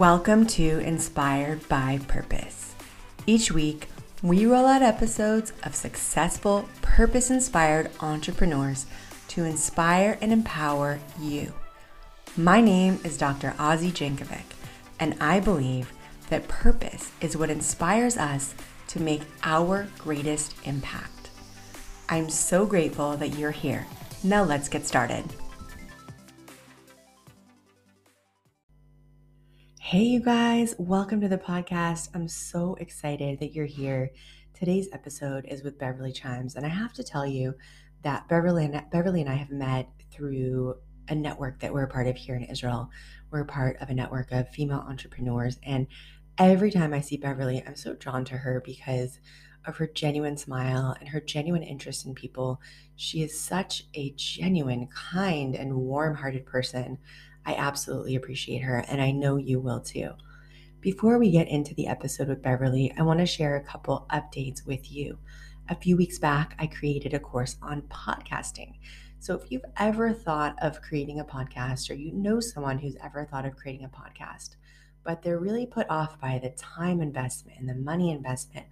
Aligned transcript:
Welcome 0.00 0.46
to 0.46 0.78
Inspired 0.78 1.68
by 1.68 2.00
Purpose. 2.08 2.74
Each 3.26 3.52
week, 3.52 3.88
we 4.22 4.46
roll 4.46 4.64
out 4.64 4.80
episodes 4.80 5.52
of 5.62 5.74
successful, 5.74 6.66
purpose 6.80 7.28
inspired 7.30 7.90
entrepreneurs 8.00 8.86
to 9.28 9.44
inspire 9.44 10.16
and 10.22 10.32
empower 10.32 11.00
you. 11.20 11.52
My 12.34 12.62
name 12.62 12.98
is 13.04 13.18
Dr. 13.18 13.50
Azi 13.58 13.92
Jankovic, 13.92 14.54
and 14.98 15.16
I 15.20 15.38
believe 15.38 15.92
that 16.30 16.48
purpose 16.48 17.12
is 17.20 17.36
what 17.36 17.50
inspires 17.50 18.16
us 18.16 18.54
to 18.86 19.02
make 19.02 19.20
our 19.42 19.86
greatest 19.98 20.54
impact. 20.64 21.28
I'm 22.08 22.30
so 22.30 22.64
grateful 22.64 23.18
that 23.18 23.36
you're 23.36 23.50
here. 23.50 23.86
Now 24.24 24.44
let's 24.44 24.70
get 24.70 24.86
started. 24.86 25.26
Hey, 29.82 30.02
you 30.02 30.20
guys, 30.20 30.74
welcome 30.78 31.22
to 31.22 31.28
the 31.28 31.38
podcast. 31.38 32.10
I'm 32.14 32.28
so 32.28 32.76
excited 32.78 33.40
that 33.40 33.54
you're 33.54 33.64
here. 33.64 34.10
Today's 34.52 34.88
episode 34.92 35.46
is 35.48 35.64
with 35.64 35.78
Beverly 35.78 36.12
Chimes, 36.12 36.54
and 36.54 36.66
I 36.66 36.68
have 36.68 36.92
to 36.92 37.02
tell 37.02 37.26
you 37.26 37.54
that 38.02 38.28
Beverly 38.28 38.66
and, 38.66 38.84
Beverly 38.92 39.22
and 39.22 39.30
I 39.30 39.34
have 39.34 39.50
met 39.50 39.88
through 40.12 40.76
a 41.08 41.14
network 41.14 41.60
that 41.60 41.72
we're 41.72 41.84
a 41.84 41.88
part 41.88 42.06
of 42.06 42.14
here 42.14 42.36
in 42.36 42.44
Israel. 42.44 42.90
We're 43.30 43.40
a 43.40 43.46
part 43.46 43.78
of 43.80 43.88
a 43.88 43.94
network 43.94 44.30
of 44.32 44.50
female 44.50 44.84
entrepreneurs, 44.86 45.58
and 45.62 45.86
every 46.36 46.70
time 46.70 46.92
I 46.92 47.00
see 47.00 47.16
Beverly, 47.16 47.64
I'm 47.66 47.74
so 47.74 47.94
drawn 47.94 48.26
to 48.26 48.36
her 48.36 48.62
because 48.64 49.18
of 49.64 49.78
her 49.78 49.86
genuine 49.86 50.36
smile 50.36 50.94
and 51.00 51.08
her 51.08 51.20
genuine 51.20 51.62
interest 51.62 52.04
in 52.04 52.14
people. 52.14 52.60
She 52.96 53.22
is 53.22 53.40
such 53.40 53.84
a 53.94 54.12
genuine, 54.16 54.88
kind, 54.88 55.54
and 55.54 55.74
warm 55.74 56.16
hearted 56.16 56.44
person. 56.44 56.98
I 57.46 57.54
absolutely 57.54 58.16
appreciate 58.16 58.62
her, 58.62 58.84
and 58.88 59.00
I 59.00 59.10
know 59.10 59.36
you 59.36 59.60
will 59.60 59.80
too. 59.80 60.10
Before 60.80 61.18
we 61.18 61.30
get 61.30 61.48
into 61.48 61.74
the 61.74 61.86
episode 61.86 62.28
with 62.28 62.42
Beverly, 62.42 62.92
I 62.98 63.02
want 63.02 63.20
to 63.20 63.26
share 63.26 63.56
a 63.56 63.64
couple 63.64 64.06
updates 64.10 64.66
with 64.66 64.90
you. 64.90 65.18
A 65.68 65.74
few 65.74 65.96
weeks 65.96 66.18
back, 66.18 66.54
I 66.58 66.66
created 66.66 67.14
a 67.14 67.20
course 67.20 67.56
on 67.62 67.82
podcasting. 67.82 68.74
So 69.18 69.34
if 69.34 69.52
you've 69.52 69.64
ever 69.76 70.12
thought 70.12 70.56
of 70.62 70.80
creating 70.80 71.20
a 71.20 71.24
podcast, 71.24 71.90
or 71.90 71.94
you 71.94 72.12
know 72.12 72.40
someone 72.40 72.78
who's 72.78 72.96
ever 73.04 73.24
thought 73.24 73.44
of 73.44 73.56
creating 73.56 73.84
a 73.84 73.88
podcast, 73.88 74.56
but 75.04 75.22
they're 75.22 75.38
really 75.38 75.66
put 75.66 75.88
off 75.90 76.20
by 76.20 76.38
the 76.42 76.50
time 76.50 77.00
investment 77.00 77.58
and 77.58 77.68
the 77.68 77.74
money 77.74 78.10
investment 78.10 78.66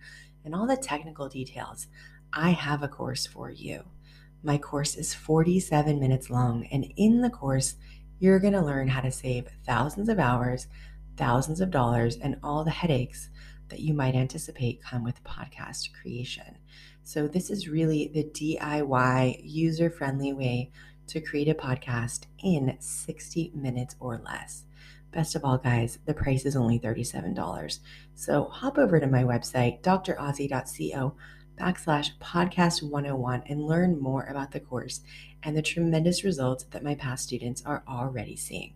and 0.44 0.54
all 0.54 0.66
the 0.66 0.76
technical 0.76 1.28
details, 1.28 1.88
I 2.32 2.50
have 2.50 2.82
a 2.82 2.88
course 2.88 3.26
for 3.26 3.50
you. 3.50 3.84
My 4.42 4.56
course 4.56 4.94
is 4.94 5.12
47 5.12 5.98
minutes 5.98 6.30
long, 6.30 6.66
and 6.72 6.90
in 6.96 7.20
the 7.20 7.30
course, 7.30 7.74
you're 8.18 8.40
going 8.40 8.52
to 8.52 8.60
learn 8.60 8.88
how 8.88 9.00
to 9.00 9.10
save 9.10 9.48
thousands 9.64 10.08
of 10.08 10.18
hours, 10.18 10.66
thousands 11.16 11.60
of 11.60 11.70
dollars, 11.70 12.16
and 12.16 12.36
all 12.42 12.64
the 12.64 12.70
headaches 12.70 13.30
that 13.68 13.80
you 13.80 13.94
might 13.94 14.14
anticipate 14.14 14.82
come 14.82 15.04
with 15.04 15.22
podcast 15.24 15.92
creation. 16.00 16.58
So, 17.02 17.26
this 17.26 17.50
is 17.50 17.68
really 17.68 18.08
the 18.08 18.24
DIY 18.24 19.40
user 19.42 19.90
friendly 19.90 20.32
way 20.32 20.70
to 21.06 21.20
create 21.20 21.48
a 21.48 21.54
podcast 21.54 22.26
in 22.42 22.76
60 22.78 23.52
minutes 23.54 23.96
or 23.98 24.20
less. 24.24 24.64
Best 25.10 25.34
of 25.34 25.44
all, 25.44 25.56
guys, 25.56 25.98
the 26.04 26.12
price 26.12 26.44
is 26.44 26.54
only 26.54 26.78
$37. 26.78 27.78
So, 28.14 28.44
hop 28.44 28.78
over 28.78 29.00
to 29.00 29.06
my 29.06 29.24
website, 29.24 29.82
drazi.co 29.82 31.14
backslash 31.58 32.10
podcast 32.20 32.82
101 32.82 33.42
and 33.46 33.66
learn 33.66 34.00
more 34.00 34.24
about 34.24 34.52
the 34.52 34.60
course 34.60 35.00
and 35.42 35.56
the 35.56 35.62
tremendous 35.62 36.24
results 36.24 36.64
that 36.64 36.82
my 36.82 36.94
past 36.94 37.24
students 37.24 37.62
are 37.64 37.82
already 37.88 38.36
seeing. 38.36 38.74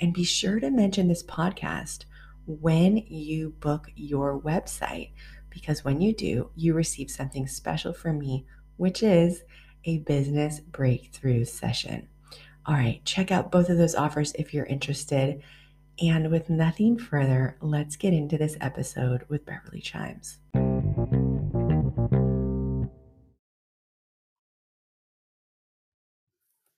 and 0.00 0.14
be 0.14 0.24
sure 0.24 0.58
to 0.58 0.70
mention 0.70 1.08
this 1.08 1.22
podcast 1.22 2.04
when 2.46 2.96
you 2.96 3.50
book 3.60 3.88
your 3.94 4.40
website, 4.40 5.12
because 5.50 5.84
when 5.84 6.00
you 6.00 6.12
do, 6.14 6.50
you 6.56 6.74
receive 6.74 7.10
something 7.10 7.46
special 7.46 7.92
from 7.92 8.18
me, 8.18 8.46
which 8.76 9.02
is 9.02 9.42
a 9.84 9.98
business 9.98 10.60
breakthrough 10.60 11.44
session. 11.44 12.08
All 12.66 12.74
right, 12.74 13.04
check 13.04 13.30
out 13.30 13.50
both 13.50 13.68
of 13.68 13.78
those 13.78 13.94
offers 13.94 14.32
if 14.34 14.52
you're 14.52 14.66
interested. 14.66 15.42
And 16.02 16.30
with 16.30 16.48
nothing 16.48 16.98
further, 16.98 17.56
let's 17.60 17.96
get 17.96 18.12
into 18.12 18.38
this 18.38 18.56
episode 18.60 19.24
with 19.28 19.44
Beverly 19.44 19.80
Chimes. 19.80 20.38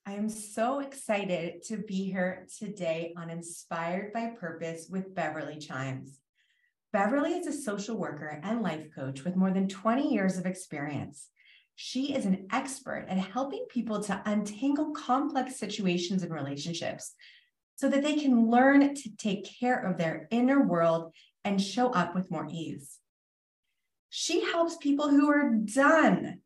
I 0.05 0.15
am 0.15 0.29
so 0.29 0.81
excited 0.81 1.63
to 1.69 1.79
be 1.79 2.11
here 2.11 2.47
today 2.59 3.15
on 3.17 3.31
Inspired 3.31 4.13
by 4.13 4.33
Purpose 4.39 4.89
with 4.91 5.15
Beverly 5.15 5.59
Chimes. 5.59 6.21
Beverly 6.93 7.33
is 7.33 7.47
a 7.47 7.53
social 7.53 7.97
worker 7.97 8.41
and 8.43 8.61
life 8.61 8.95
coach 8.95 9.25
with 9.25 9.37
more 9.37 9.51
than 9.51 9.69
20 9.69 10.13
years 10.13 10.37
of 10.37 10.45
experience. 10.45 11.29
She 11.75 12.15
is 12.15 12.27
an 12.27 12.47
expert 12.53 13.07
at 13.09 13.19
helping 13.19 13.67
people 13.69 14.03
to 14.05 14.23
untangle 14.27 14.93
complex 14.93 15.57
situations 15.57 16.23
and 16.23 16.33
relationships 16.33 17.15
so 17.77 17.89
that 17.89 18.03
they 18.03 18.17
can 18.17 18.51
learn 18.51 18.95
to 18.95 19.17
take 19.17 19.49
care 19.59 19.79
of 19.79 19.99
their 19.99 20.29
inner 20.31 20.63
world 20.63 21.13
and 21.45 21.61
show 21.61 21.91
up 21.91 22.15
with 22.15 22.31
more 22.31 22.47
ease. 22.51 22.99
She 24.11 24.45
helps 24.45 24.77
people 24.77 25.09
who 25.09 25.31
are 25.31 25.55
done 25.55 26.41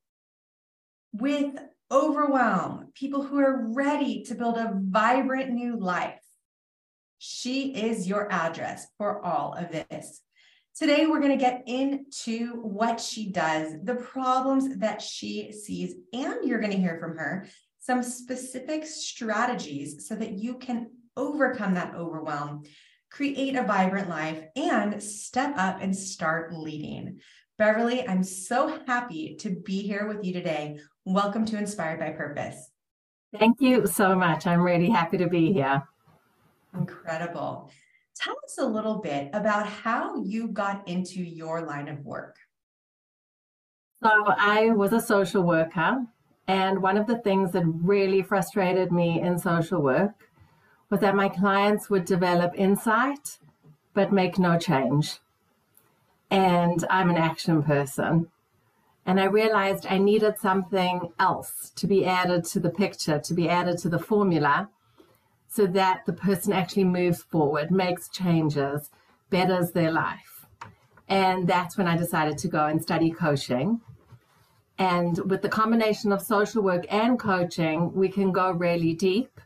with 1.13 1.55
overwhelm, 1.91 2.93
people 2.95 3.23
who 3.23 3.39
are 3.39 3.73
ready 3.73 4.23
to 4.25 4.35
build 4.35 4.57
a 4.57 4.73
vibrant 4.75 5.51
new 5.51 5.79
life. 5.79 6.21
She 7.19 7.75
is 7.75 8.09
your 8.09 8.31
address 8.31 8.87
for 8.99 9.25
all 9.25 9.55
of 9.55 9.73
this. 9.73 10.21
Today, 10.77 11.07
we're 11.07 11.21
going 11.21 11.31
to 11.31 11.43
get 11.43 11.63
into 11.67 12.61
what 12.61 13.01
she 13.01 13.31
does, 13.31 13.77
the 13.83 13.95
problems 13.95 14.77
that 14.77 15.01
she 15.01 15.51
sees, 15.51 15.95
and 16.13 16.45
you're 16.45 16.61
going 16.61 16.71
to 16.73 16.77
hear 16.77 16.99
from 17.01 17.17
her 17.17 17.47
some 17.81 18.03
specific 18.03 18.85
strategies 18.85 20.07
so 20.07 20.15
that 20.17 20.33
you 20.33 20.59
can 20.59 20.91
overcome 21.17 21.73
that 21.73 21.95
overwhelm, 21.95 22.65
create 23.11 23.57
a 23.57 23.63
vibrant 23.63 24.11
life, 24.11 24.45
and 24.55 25.03
step 25.03 25.55
up 25.57 25.79
and 25.81 25.97
start 25.97 26.53
leading. 26.53 27.21
Beverly, 27.57 28.07
I'm 28.07 28.23
so 28.23 28.79
happy 28.87 29.35
to 29.37 29.59
be 29.65 29.81
here 29.81 30.07
with 30.07 30.27
you 30.27 30.35
today. 30.35 30.79
Welcome 31.07 31.47
to 31.47 31.57
Inspired 31.57 32.01
by 32.01 32.11
Purpose. 32.11 32.71
Thank 33.39 33.63
you 33.63 33.87
so 33.87 34.15
much. 34.15 34.47
I'm 34.47 34.61
really 34.61 34.91
happy 34.91 35.17
to 35.17 35.27
be 35.27 35.55
here. 35.55 35.85
Incredible. 36.75 37.71
Tell 38.17 38.37
us 38.45 38.57
a 38.59 38.67
little 38.67 38.99
bit 38.99 39.29
about 39.35 39.67
how 39.67 40.23
you 40.23 40.49
got 40.49 40.89
into 40.89 41.23
your 41.23 41.63
line 41.67 41.89
of 41.89 42.05
work. 42.05 42.37
So, 44.03 44.11
I 44.27 44.71
was 44.71 44.93
a 44.93 45.01
social 45.01 45.43
worker, 45.43 46.07
and 46.49 46.83
one 46.83 46.97
of 46.97 47.07
the 47.07 47.19
things 47.19 47.53
that 47.53 47.65
really 47.65 48.23
frustrated 48.23 48.91
me 48.91 49.21
in 49.21 49.39
social 49.39 49.83
work 49.83 50.15
was 50.91 51.01
that 51.01 51.15
my 51.15 51.29
clients 51.29 51.91
would 51.91 52.05
develop 52.05 52.53
insight 52.55 53.39
but 53.93 54.13
make 54.13 54.39
no 54.39 54.59
change. 54.59 55.19
And 56.31 56.85
I'm 56.91 57.11
an 57.11 57.17
action 57.17 57.63
person. 57.63 58.29
And 59.07 59.21
I 59.21 59.25
realized 59.25 59.87
I 59.89 59.99
needed 59.99 60.39
something 60.39 61.13
else 61.19 61.73
to 61.77 61.87
be 61.87 62.05
added 62.05 62.45
to 62.47 62.61
the 62.61 62.71
picture, 62.71 63.19
to 63.19 63.35
be 63.35 63.49
added 63.49 63.79
to 63.79 63.89
the 63.89 63.99
formula 63.99 64.69
so 65.57 65.67
that 65.67 66.05
the 66.05 66.13
person 66.13 66.53
actually 66.53 66.85
moves 66.85 67.23
forward, 67.23 67.71
makes 67.71 68.11
changes, 68.11 68.91
betters 69.31 69.73
their 69.73 69.91
life. 69.91 70.45
And 71.09 71.49
that's 71.49 71.79
when 71.79 71.89
I 71.89 71.97
decided 71.97 72.37
to 72.39 72.49
go 72.49 72.67
and 72.67 72.83
study 72.83 73.11
coaching. 73.11 73.81
And 74.79 75.19
with 75.31 75.41
the 75.41 75.49
combination 75.49 76.13
of 76.13 76.21
social 76.21 76.63
work 76.63 76.85
and 76.91 77.19
coaching, 77.19 77.95
we 77.95 78.11
can 78.11 78.33
go 78.33 78.51
really 78.51 78.93
deep, 78.93 79.41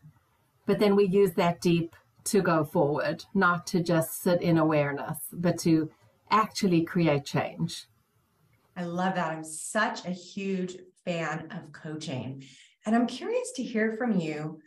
but 0.66 0.80
then 0.80 0.96
we 0.96 1.06
use 1.06 1.34
that 1.34 1.60
deep 1.60 1.94
to 2.24 2.42
go 2.42 2.64
forward, 2.64 3.24
not 3.32 3.68
to 3.68 3.80
just 3.80 4.20
sit 4.20 4.42
in 4.42 4.58
awareness, 4.58 5.18
but 5.32 5.58
to 5.60 5.90
actually 6.28 6.82
create 6.82 7.24
change. 7.24 7.86
I 8.76 8.82
love 8.82 9.14
that. 9.14 9.30
I'm 9.30 9.44
such 9.44 10.04
a 10.04 10.10
huge 10.10 10.76
fan 11.04 11.48
of 11.52 11.72
coaching. 11.72 12.42
And 12.84 12.96
I'm 12.96 13.06
curious 13.06 13.52
to 13.52 13.62
hear 13.62 13.94
from 13.96 14.18
you 14.18 14.60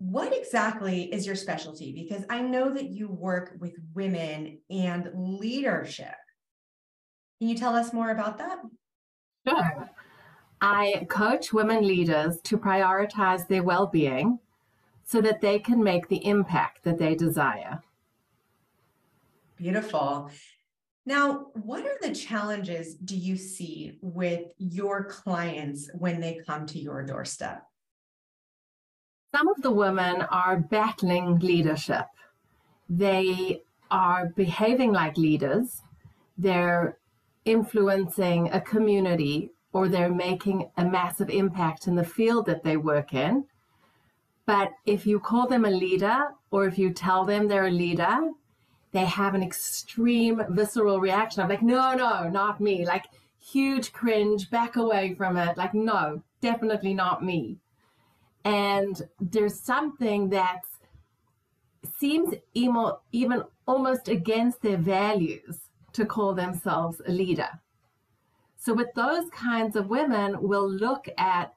what 0.00 0.34
exactly 0.34 1.12
is 1.12 1.26
your 1.26 1.36
specialty? 1.36 1.92
Because 1.92 2.24
I 2.30 2.40
know 2.40 2.72
that 2.72 2.88
you 2.88 3.08
work 3.08 3.54
with 3.60 3.74
women 3.94 4.58
and 4.70 5.10
leadership. 5.14 6.14
Can 7.38 7.48
you 7.48 7.54
tell 7.54 7.76
us 7.76 7.92
more 7.92 8.10
about 8.10 8.38
that? 8.38 8.60
Sure. 9.46 9.90
I 10.62 11.06
coach 11.10 11.52
women 11.52 11.86
leaders 11.86 12.40
to 12.44 12.56
prioritize 12.56 13.46
their 13.46 13.62
well 13.62 13.86
being 13.86 14.38
so 15.04 15.20
that 15.20 15.42
they 15.42 15.58
can 15.58 15.82
make 15.84 16.08
the 16.08 16.24
impact 16.24 16.82
that 16.84 16.98
they 16.98 17.14
desire. 17.14 17.82
Beautiful. 19.56 20.30
Now, 21.04 21.48
what 21.52 21.84
are 21.84 21.98
the 22.00 22.14
challenges 22.14 22.94
do 22.94 23.16
you 23.16 23.36
see 23.36 23.98
with 24.00 24.44
your 24.56 25.04
clients 25.04 25.90
when 25.92 26.20
they 26.20 26.40
come 26.46 26.64
to 26.66 26.78
your 26.78 27.04
doorstep? 27.04 27.66
Some 29.32 29.46
of 29.48 29.62
the 29.62 29.70
women 29.70 30.22
are 30.22 30.56
battling 30.56 31.38
leadership. 31.38 32.06
They 32.88 33.62
are 33.88 34.26
behaving 34.26 34.92
like 34.92 35.16
leaders. 35.16 35.82
They're 36.36 36.98
influencing 37.44 38.50
a 38.50 38.60
community 38.60 39.52
or 39.72 39.88
they're 39.88 40.12
making 40.12 40.70
a 40.76 40.84
massive 40.84 41.30
impact 41.30 41.86
in 41.86 41.94
the 41.94 42.04
field 42.04 42.46
that 42.46 42.64
they 42.64 42.76
work 42.76 43.14
in. 43.14 43.44
But 44.46 44.72
if 44.84 45.06
you 45.06 45.20
call 45.20 45.46
them 45.46 45.64
a 45.64 45.70
leader 45.70 46.30
or 46.50 46.66
if 46.66 46.76
you 46.76 46.92
tell 46.92 47.24
them 47.24 47.46
they're 47.46 47.66
a 47.66 47.70
leader, 47.70 48.32
they 48.90 49.04
have 49.04 49.34
an 49.34 49.44
extreme 49.44 50.42
visceral 50.48 50.98
reaction 50.98 51.42
of 51.42 51.48
like, 51.48 51.62
no, 51.62 51.94
no, 51.94 52.28
not 52.28 52.60
me. 52.60 52.84
Like 52.84 53.06
huge 53.38 53.92
cringe, 53.92 54.50
back 54.50 54.74
away 54.74 55.14
from 55.14 55.36
it. 55.36 55.56
Like, 55.56 55.72
no, 55.72 56.22
definitely 56.40 56.94
not 56.94 57.24
me 57.24 57.58
and 58.44 59.02
there's 59.20 59.58
something 59.58 60.30
that 60.30 60.60
seems 61.98 62.34
even 62.54 63.44
almost 63.66 64.08
against 64.08 64.62
their 64.62 64.76
values 64.76 65.58
to 65.92 66.06
call 66.06 66.34
themselves 66.34 67.00
a 67.06 67.10
leader. 67.10 67.48
So, 68.56 68.74
with 68.74 68.92
those 68.94 69.28
kinds 69.30 69.76
of 69.76 69.88
women, 69.88 70.36
we'll 70.40 70.70
look 70.70 71.08
at 71.16 71.54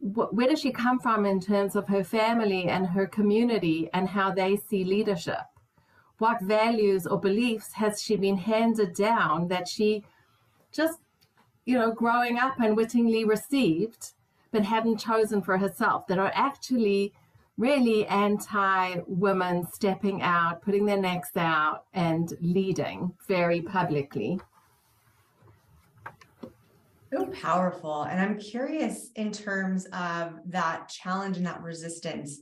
where 0.00 0.48
does 0.48 0.60
she 0.60 0.70
come 0.70 0.98
from 0.98 1.26
in 1.26 1.40
terms 1.40 1.74
of 1.74 1.88
her 1.88 2.04
family 2.04 2.68
and 2.68 2.86
her 2.86 3.06
community 3.06 3.90
and 3.92 4.08
how 4.08 4.30
they 4.30 4.56
see 4.56 4.84
leadership? 4.84 5.40
What 6.18 6.40
values 6.40 7.06
or 7.06 7.20
beliefs 7.20 7.72
has 7.74 8.02
she 8.02 8.16
been 8.16 8.36
handed 8.36 8.94
down 8.94 9.48
that 9.48 9.68
she 9.68 10.04
just, 10.72 10.98
you 11.64 11.78
know, 11.78 11.92
growing 11.92 12.38
up 12.38 12.58
unwittingly 12.58 13.24
received 13.24 14.12
but 14.56 14.64
hadn't 14.64 14.96
chosen 14.96 15.42
for 15.42 15.58
herself 15.58 16.06
that 16.06 16.18
are 16.18 16.32
actually 16.34 17.12
really 17.58 18.06
anti 18.06 18.96
women 19.06 19.68
stepping 19.70 20.22
out, 20.22 20.62
putting 20.62 20.86
their 20.86 20.96
necks 20.96 21.36
out, 21.36 21.84
and 21.92 22.32
leading 22.40 23.12
very 23.28 23.60
publicly. 23.60 24.40
So 27.12 27.26
powerful. 27.26 28.04
And 28.04 28.18
I'm 28.18 28.38
curious 28.38 29.10
in 29.14 29.30
terms 29.30 29.84
of 29.92 30.40
that 30.46 30.88
challenge 30.88 31.36
and 31.36 31.44
that 31.44 31.62
resistance. 31.62 32.40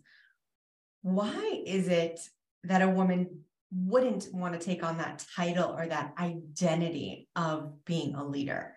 Why 1.03 1.63
is 1.67 1.89
it 1.89 2.21
that 2.63 2.81
a 2.81 2.89
woman 2.89 3.41
wouldn't 3.73 4.29
want 4.33 4.55
to 4.55 4.65
take 4.65 4.85
on 4.85 4.99
that 4.99 5.27
title 5.35 5.75
or 5.77 5.89
that 5.89 6.15
identity 6.21 7.29
of 7.35 7.85
being 7.85 8.15
a 8.15 8.25
leader? 8.25 8.74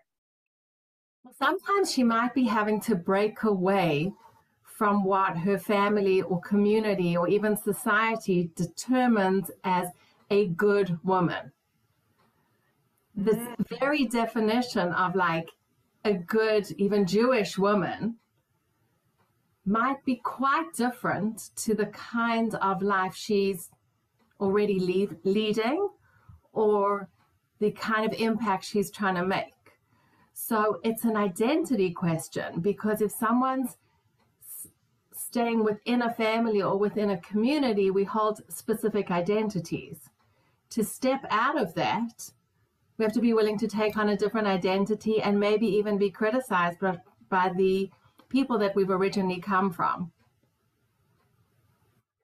Sometimes 1.37 1.91
she 1.91 2.03
might 2.03 2.33
be 2.33 2.45
having 2.45 2.79
to 2.81 2.95
break 2.95 3.43
away 3.43 4.13
from 4.63 5.03
what 5.03 5.37
her 5.37 5.57
family 5.57 6.21
or 6.21 6.39
community 6.41 7.17
or 7.17 7.27
even 7.27 7.57
society 7.57 8.51
determines 8.55 9.49
as 9.63 9.87
a 10.29 10.47
good 10.49 10.99
woman. 11.03 11.51
This 13.15 13.37
mm. 13.37 13.79
very 13.79 14.05
definition 14.05 14.91
of 14.93 15.15
like 15.15 15.49
a 16.05 16.13
good, 16.13 16.71
even 16.77 17.07
Jewish 17.07 17.57
woman 17.57 18.17
might 19.65 20.03
be 20.05 20.15
quite 20.23 20.71
different 20.73 21.49
to 21.57 21.73
the 21.73 21.87
kind 21.87 22.53
of 22.55 22.81
life 22.81 23.15
she's 23.15 23.69
already 24.39 24.79
lead, 24.79 25.17
leading 25.23 25.89
or 26.53 27.09
the 27.59 27.71
kind 27.71 28.05
of 28.05 28.17
impact 28.19 28.63
she's 28.63 28.91
trying 28.91 29.15
to 29.15 29.25
make. 29.25 29.56
So 30.39 30.79
it's 30.83 31.03
an 31.03 31.17
identity 31.17 31.91
question 31.91 32.61
because 32.61 33.01
if 33.01 33.11
someone's 33.11 33.75
staying 35.11 35.63
within 35.63 36.03
a 36.03 36.13
family 36.13 36.61
or 36.61 36.77
within 36.77 37.09
a 37.09 37.17
community, 37.17 37.89
we 37.89 38.03
hold 38.03 38.41
specific 38.47 39.09
identities. 39.09 39.97
To 40.69 40.83
step 40.83 41.25
out 41.31 41.59
of 41.59 41.73
that, 41.73 42.31
we 42.97 43.03
have 43.03 43.13
to 43.13 43.19
be 43.19 43.33
willing 43.33 43.57
to 43.57 43.67
take 43.67 43.97
on 43.97 44.09
a 44.09 44.15
different 44.15 44.47
identity 44.47 45.21
and 45.21 45.39
maybe 45.39 45.65
even 45.67 45.97
be 45.97 46.11
criticized 46.11 46.79
by, 46.79 46.99
by 47.29 47.51
the 47.57 47.89
people 48.29 48.59
that 48.59 48.75
we've 48.75 48.91
originally 48.91 49.41
come 49.41 49.73
from. 49.73 50.11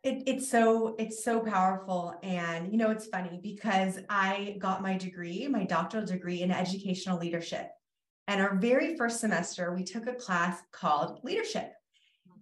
It, 0.03 0.23
it's 0.27 0.47
so 0.47 0.95
it's 0.99 1.23
so 1.23 1.39
powerful 1.39 2.13
and 2.21 2.71
you 2.71 2.77
know 2.77 2.91
it's 2.91 3.05
funny 3.05 3.39
because 3.41 3.99
i 4.09 4.57
got 4.59 4.81
my 4.81 4.97
degree 4.97 5.47
my 5.47 5.63
doctoral 5.63 6.05
degree 6.05 6.41
in 6.41 6.51
educational 6.51 7.17
leadership 7.17 7.71
and 8.27 8.41
our 8.41 8.55
very 8.55 8.95
first 8.95 9.19
semester, 9.19 9.73
we 9.73 9.83
took 9.83 10.07
a 10.07 10.13
class 10.13 10.61
called 10.71 11.19
leadership. 11.23 11.71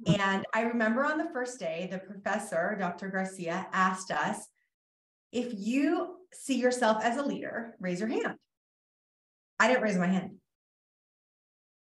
Mm-hmm. 0.05 0.21
And 0.21 0.45
I 0.53 0.61
remember 0.61 1.05
on 1.05 1.17
the 1.17 1.29
first 1.33 1.59
day, 1.59 1.87
the 1.91 1.99
professor, 1.99 2.75
Dr. 2.79 3.09
Garcia, 3.09 3.67
asked 3.73 4.11
us 4.11 4.47
if 5.31 5.53
you 5.55 6.17
see 6.33 6.55
yourself 6.55 7.03
as 7.03 7.17
a 7.17 7.23
leader, 7.23 7.75
raise 7.79 7.99
your 7.99 8.09
hand. 8.09 8.35
I 9.59 9.67
didn't 9.67 9.83
raise 9.83 9.97
my 9.97 10.07
hand. 10.07 10.31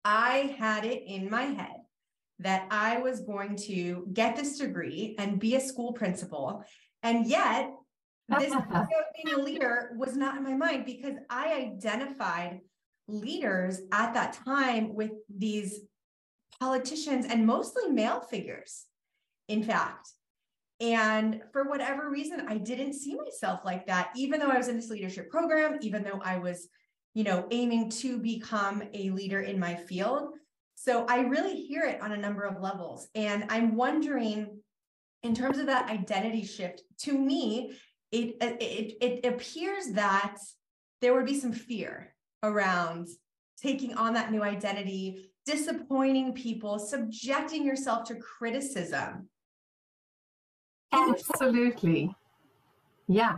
I 0.05 0.55
had 0.59 0.85
it 0.85 1.03
in 1.07 1.31
my 1.31 1.43
head 1.43 1.77
that 2.39 2.67
I 2.71 2.99
was 2.99 3.21
going 3.21 3.57
to 3.57 4.09
get 4.13 4.37
this 4.37 4.59
degree 4.59 5.15
and 5.19 5.41
be 5.41 5.57
a 5.57 5.61
school 5.61 5.93
principal. 5.93 6.65
And 7.03 7.27
yet, 7.27 7.71
this 8.29 8.55
being 9.25 9.35
a 9.35 9.41
leader 9.41 9.93
was 9.97 10.17
not 10.17 10.37
in 10.37 10.45
my 10.45 10.55
mind 10.55 10.85
because 10.85 11.15
I 11.31 11.55
identified 11.55 12.61
leaders 13.09 13.81
at 13.93 14.15
that 14.15 14.39
time 14.45 14.95
with 14.95 15.13
these 15.35 15.81
politicians 16.59 17.27
and 17.27 17.47
mostly 17.47 17.89
male 17.89 18.21
figures, 18.21 18.85
in 19.49 19.63
fact. 19.63 20.09
And 20.81 21.43
for 21.53 21.69
whatever 21.69 22.11
reason, 22.11 22.45
I 22.49 22.59
didn't 22.59 22.95
see 22.95 23.15
myself 23.15 23.61
like 23.65 23.87
that, 23.87 24.11
even 24.15 24.41
though 24.41 24.51
I 24.51 24.59
was 24.59 24.69
in 24.69 24.77
this 24.77 24.91
leadership 24.91 25.31
program, 25.31 25.79
even 25.81 26.03
though 26.03 26.21
I 26.23 26.39
was, 26.39 26.69
you 27.15 27.25
know, 27.25 27.47
aiming 27.51 27.91
to 27.91 28.19
become 28.19 28.83
a 28.93 29.11
leader 29.11 29.41
in 29.41 29.59
my 29.59 29.75
field. 29.75 30.35
So 30.75 31.07
I 31.09 31.21
really 31.21 31.55
hear 31.55 31.85
it 31.85 32.03
on 32.03 32.13
a 32.13 32.17
number 32.19 32.43
of 32.45 32.61
levels. 32.61 33.09
And 33.15 33.47
I'm 33.49 33.75
wondering, 33.75 34.59
in 35.23 35.35
terms 35.35 35.59
of 35.59 35.67
that 35.67 35.89
identity 35.89 36.45
shift, 36.45 36.83
to 37.01 37.17
me, 37.17 37.73
it, 38.13 38.37
it, 38.41 38.97
it 39.01 39.27
appears 39.27 39.93
that 39.93 40.37
there 41.01 41.15
would 41.15 41.27
be 41.27 41.41
some 41.41 41.53
fear 41.53 42.15
around 42.43 43.09
taking 43.61 43.95
on 43.95 44.15
that 44.15 44.31
new 44.31 44.43
identity, 44.43 45.31
disappointing 45.45 46.33
people, 46.35 46.79
subjecting 46.79 47.65
yourself 47.65 48.07
to 48.09 48.17
criticism. 48.17 49.29
Absolutely. 50.93 52.15
Yeah. 53.09 53.37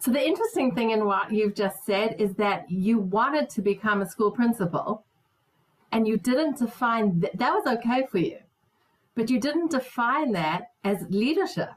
So 0.00 0.10
the 0.12 0.24
interesting 0.24 0.74
thing 0.74 0.90
in 0.90 1.04
what 1.06 1.32
you've 1.32 1.54
just 1.54 1.84
said 1.84 2.16
is 2.18 2.34
that 2.34 2.70
you 2.70 2.98
wanted 2.98 3.50
to 3.50 3.62
become 3.62 4.00
a 4.00 4.08
school 4.08 4.30
principal 4.30 5.04
and 5.90 6.06
you 6.06 6.16
didn't 6.16 6.58
define 6.58 7.20
that, 7.20 7.36
that 7.38 7.52
was 7.52 7.66
okay 7.66 8.06
for 8.10 8.18
you, 8.18 8.38
but 9.14 9.28
you 9.28 9.40
didn't 9.40 9.70
define 9.70 10.32
that 10.32 10.70
as 10.84 11.04
leadership. 11.08 11.74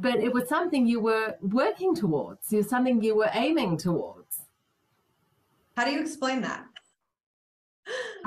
But 0.00 0.16
it 0.16 0.32
was 0.32 0.48
something 0.48 0.86
you 0.86 1.00
were 1.00 1.36
working 1.42 1.94
towards, 1.94 2.50
was 2.50 2.68
something 2.68 3.02
you 3.02 3.14
were 3.14 3.30
aiming 3.34 3.76
towards. 3.76 4.40
How 5.80 5.86
do 5.86 5.92
you 5.92 6.00
explain 6.02 6.42
that? 6.42 6.66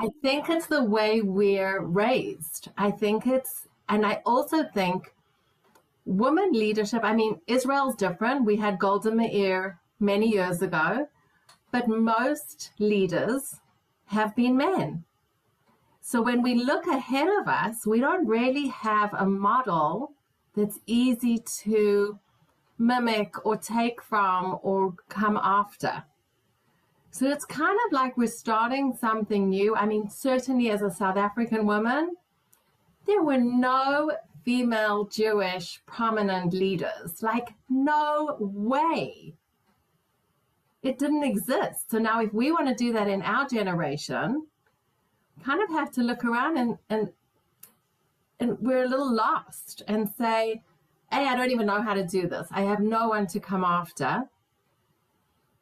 I 0.00 0.08
think 0.22 0.50
it's 0.50 0.66
the 0.66 0.82
way 0.82 1.22
we're 1.22 1.84
raised. 1.84 2.70
I 2.76 2.90
think 2.90 3.28
it's, 3.28 3.68
and 3.88 4.04
I 4.04 4.22
also 4.26 4.64
think 4.64 5.14
woman 6.04 6.50
leadership, 6.50 7.04
I 7.04 7.14
mean, 7.14 7.40
Israel's 7.46 7.94
different. 7.94 8.44
We 8.44 8.56
had 8.56 8.80
Golda 8.80 9.12
Meir 9.12 9.78
many 10.00 10.32
years 10.32 10.62
ago, 10.62 11.06
but 11.70 11.86
most 11.86 12.72
leaders 12.80 13.60
have 14.06 14.34
been 14.34 14.56
men. 14.56 15.04
So 16.00 16.22
when 16.22 16.42
we 16.42 16.56
look 16.56 16.88
ahead 16.88 17.28
of 17.28 17.46
us, 17.46 17.86
we 17.86 18.00
don't 18.00 18.26
really 18.26 18.66
have 18.66 19.14
a 19.14 19.26
model 19.26 20.10
that's 20.56 20.80
easy 20.86 21.38
to 21.62 22.18
mimic 22.78 23.46
or 23.46 23.56
take 23.56 24.02
from 24.02 24.58
or 24.60 24.94
come 25.08 25.36
after. 25.36 26.02
So 27.14 27.28
it's 27.28 27.44
kind 27.44 27.78
of 27.86 27.92
like 27.92 28.16
we're 28.16 28.26
starting 28.26 28.92
something 28.92 29.48
new. 29.48 29.76
I 29.76 29.86
mean, 29.86 30.10
certainly 30.10 30.70
as 30.70 30.82
a 30.82 30.90
South 30.90 31.16
African 31.16 31.64
woman, 31.64 32.16
there 33.06 33.22
were 33.22 33.38
no 33.38 34.10
female 34.44 35.04
Jewish 35.04 35.80
prominent 35.86 36.52
leaders. 36.52 37.22
Like, 37.22 37.50
no 37.68 38.36
way. 38.40 39.36
It 40.82 40.98
didn't 40.98 41.22
exist. 41.22 41.88
So 41.88 41.98
now, 41.98 42.20
if 42.20 42.34
we 42.34 42.50
want 42.50 42.66
to 42.66 42.74
do 42.74 42.92
that 42.94 43.06
in 43.06 43.22
our 43.22 43.46
generation, 43.46 44.48
kind 45.44 45.62
of 45.62 45.68
have 45.68 45.92
to 45.92 46.02
look 46.02 46.24
around 46.24 46.56
and, 46.56 46.78
and, 46.90 47.12
and 48.40 48.58
we're 48.58 48.82
a 48.82 48.88
little 48.88 49.14
lost 49.14 49.84
and 49.86 50.08
say, 50.18 50.62
Hey, 51.12 51.28
I 51.28 51.36
don't 51.36 51.52
even 51.52 51.66
know 51.66 51.80
how 51.80 51.94
to 51.94 52.04
do 52.04 52.26
this. 52.26 52.48
I 52.50 52.62
have 52.62 52.80
no 52.80 53.06
one 53.06 53.28
to 53.28 53.38
come 53.38 53.62
after. 53.62 54.24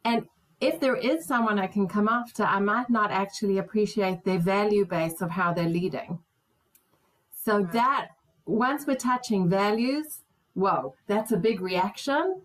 And 0.03 0.27
if 0.63 0.79
there 0.79 0.95
is 0.95 1.27
someone 1.27 1.59
I 1.59 1.67
can 1.67 1.89
come 1.89 2.09
after, 2.09 2.45
I 2.45 2.61
might 2.61 2.89
not 2.89 3.11
actually 3.11 3.59
appreciate 3.59 4.25
their 4.25 4.39
value 4.39 4.87
base 4.87 5.21
of 5.21 5.31
how 5.33 5.53
they're 5.53 5.69
leading. 5.69 6.21
So 7.35 7.63
mm-hmm. 7.63 7.73
that 7.73 8.11
once 8.47 8.87
we're 8.87 8.95
touching 8.95 9.49
values, 9.49 10.21
whoa, 10.55 10.95
that's 11.09 11.33
a 11.33 11.37
big 11.37 11.61
reaction. 11.61 12.43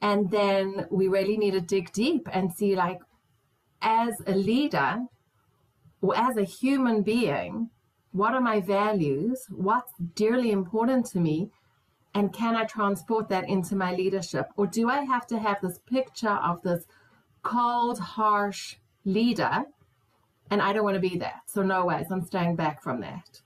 And 0.00 0.30
then 0.30 0.86
we 0.90 1.08
really 1.08 1.36
need 1.36 1.50
to 1.50 1.60
dig 1.60 1.92
deep 1.92 2.26
and 2.32 2.52
see, 2.52 2.74
like, 2.74 3.00
as 3.82 4.14
a 4.26 4.34
leader 4.34 5.00
or 6.00 6.16
as 6.16 6.38
a 6.38 6.44
human 6.44 7.02
being, 7.02 7.68
what 8.12 8.32
are 8.32 8.40
my 8.40 8.60
values? 8.60 9.44
What's 9.50 9.92
dearly 10.14 10.52
important 10.52 11.04
to 11.06 11.20
me? 11.20 11.50
And 12.14 12.32
can 12.32 12.56
I 12.56 12.64
transport 12.64 13.28
that 13.28 13.46
into 13.46 13.76
my 13.76 13.92
leadership? 13.92 14.46
Or 14.56 14.66
do 14.66 14.88
I 14.88 15.00
have 15.02 15.26
to 15.26 15.38
have 15.38 15.60
this 15.60 15.78
picture 15.78 16.38
of 16.50 16.62
this 16.62 16.86
cold, 17.48 17.98
harsh 17.98 18.76
leader? 19.04 19.64
And 20.50 20.62
I 20.62 20.72
don't 20.72 20.84
want 20.84 20.94
to 20.94 21.00
be 21.00 21.18
that. 21.18 21.42
So, 21.46 21.62
no 21.62 21.84
ways, 21.84 22.06
I'm 22.10 22.24
staying 22.24 22.56
back 22.56 22.82
from 22.82 23.00
that. 23.00 23.40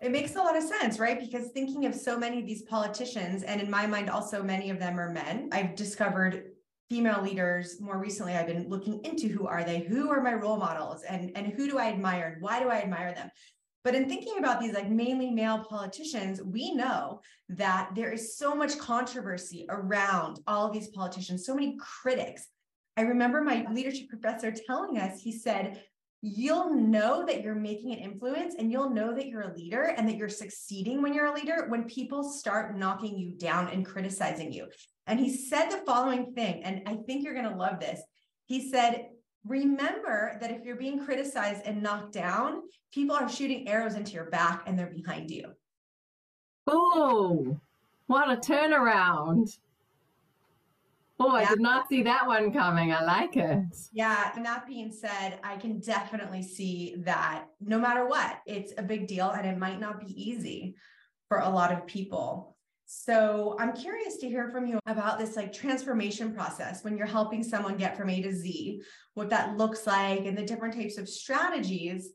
It 0.00 0.12
makes 0.12 0.36
a 0.36 0.38
lot 0.38 0.56
of 0.56 0.62
sense, 0.62 0.98
right? 0.98 1.18
Because 1.18 1.48
thinking 1.48 1.86
of 1.86 1.94
so 1.94 2.18
many 2.18 2.38
of 2.40 2.46
these 2.46 2.62
politicians, 2.62 3.42
and 3.42 3.60
in 3.60 3.70
my 3.70 3.86
mind, 3.86 4.10
also 4.10 4.42
many 4.42 4.68
of 4.68 4.78
them 4.78 5.00
are 5.00 5.10
men. 5.10 5.48
I've 5.50 5.74
discovered 5.74 6.52
female 6.90 7.22
leaders 7.22 7.80
more 7.80 7.98
recently. 7.98 8.34
I've 8.34 8.46
been 8.46 8.68
looking 8.68 9.02
into 9.04 9.28
who 9.28 9.46
are 9.46 9.64
they, 9.64 9.80
who 9.80 10.10
are 10.10 10.20
my 10.20 10.34
role 10.34 10.58
models, 10.58 11.02
and, 11.04 11.32
and 11.34 11.46
who 11.46 11.70
do 11.70 11.78
I 11.78 11.86
admire, 11.86 12.32
and 12.34 12.42
why 12.42 12.60
do 12.60 12.68
I 12.68 12.82
admire 12.82 13.14
them? 13.14 13.30
But 13.82 13.94
in 13.94 14.08
thinking 14.08 14.38
about 14.38 14.60
these 14.60 14.72
like 14.72 14.88
mainly 14.88 15.30
male 15.30 15.58
politicians, 15.58 16.42
we 16.42 16.74
know 16.74 17.20
that 17.50 17.90
there 17.94 18.12
is 18.12 18.36
so 18.36 18.54
much 18.54 18.78
controversy 18.78 19.66
around 19.68 20.40
all 20.46 20.66
of 20.66 20.72
these 20.72 20.88
politicians, 20.88 21.44
so 21.44 21.54
many 21.54 21.76
critics. 21.78 22.48
I 22.96 23.02
remember 23.02 23.42
my 23.42 23.66
leadership 23.70 24.08
professor 24.08 24.52
telling 24.52 24.98
us, 24.98 25.20
he 25.20 25.32
said, 25.32 25.82
you'll 26.26 26.72
know 26.74 27.26
that 27.26 27.42
you're 27.42 27.54
making 27.54 27.92
an 27.92 27.98
influence 27.98 28.54
and 28.58 28.72
you'll 28.72 28.88
know 28.88 29.14
that 29.14 29.26
you're 29.26 29.42
a 29.42 29.54
leader 29.54 29.94
and 29.98 30.08
that 30.08 30.16
you're 30.16 30.28
succeeding 30.28 31.02
when 31.02 31.12
you're 31.12 31.26
a 31.26 31.34
leader 31.34 31.66
when 31.68 31.84
people 31.84 32.24
start 32.24 32.78
knocking 32.78 33.18
you 33.18 33.32
down 33.32 33.68
and 33.68 33.84
criticizing 33.84 34.50
you. 34.50 34.66
And 35.06 35.20
he 35.20 35.36
said 35.36 35.68
the 35.68 35.82
following 35.84 36.32
thing, 36.32 36.64
and 36.64 36.80
I 36.86 36.96
think 37.06 37.24
you're 37.24 37.34
going 37.34 37.50
to 37.50 37.56
love 37.56 37.78
this. 37.78 38.00
He 38.46 38.70
said, 38.70 39.08
Remember 39.46 40.38
that 40.40 40.50
if 40.50 40.64
you're 40.64 40.76
being 40.76 41.04
criticized 41.04 41.66
and 41.66 41.82
knocked 41.82 42.14
down, 42.14 42.62
people 42.90 43.14
are 43.14 43.28
shooting 43.28 43.68
arrows 43.68 43.94
into 43.94 44.12
your 44.12 44.30
back 44.30 44.62
and 44.66 44.78
they're 44.78 44.86
behind 44.86 45.30
you. 45.30 45.52
Oh, 46.66 47.60
what 48.06 48.30
a 48.30 48.36
turnaround. 48.36 49.58
Oh, 51.26 51.38
yeah. 51.38 51.46
I 51.46 51.48
did 51.48 51.60
not 51.60 51.88
see 51.88 52.02
that 52.02 52.26
one 52.26 52.52
coming. 52.52 52.92
I 52.92 53.02
like 53.02 53.36
it. 53.36 53.58
Yeah. 53.92 54.32
And 54.36 54.44
that 54.44 54.66
being 54.66 54.92
said, 54.92 55.38
I 55.42 55.56
can 55.56 55.80
definitely 55.80 56.42
see 56.42 56.96
that 56.98 57.46
no 57.60 57.78
matter 57.78 58.06
what, 58.06 58.40
it's 58.46 58.72
a 58.76 58.82
big 58.82 59.06
deal 59.06 59.30
and 59.30 59.46
it 59.46 59.56
might 59.56 59.80
not 59.80 60.00
be 60.00 60.12
easy 60.12 60.74
for 61.28 61.38
a 61.38 61.48
lot 61.48 61.72
of 61.72 61.86
people. 61.86 62.56
So 62.84 63.56
I'm 63.58 63.72
curious 63.72 64.18
to 64.18 64.28
hear 64.28 64.50
from 64.50 64.66
you 64.66 64.78
about 64.86 65.18
this 65.18 65.36
like 65.36 65.52
transformation 65.52 66.34
process 66.34 66.84
when 66.84 66.98
you're 66.98 67.06
helping 67.06 67.42
someone 67.42 67.78
get 67.78 67.96
from 67.96 68.10
A 68.10 68.20
to 68.20 68.32
Z, 68.32 68.82
what 69.14 69.30
that 69.30 69.56
looks 69.56 69.86
like 69.86 70.26
and 70.26 70.36
the 70.36 70.44
different 70.44 70.74
types 70.74 70.98
of 70.98 71.08
strategies 71.08 72.10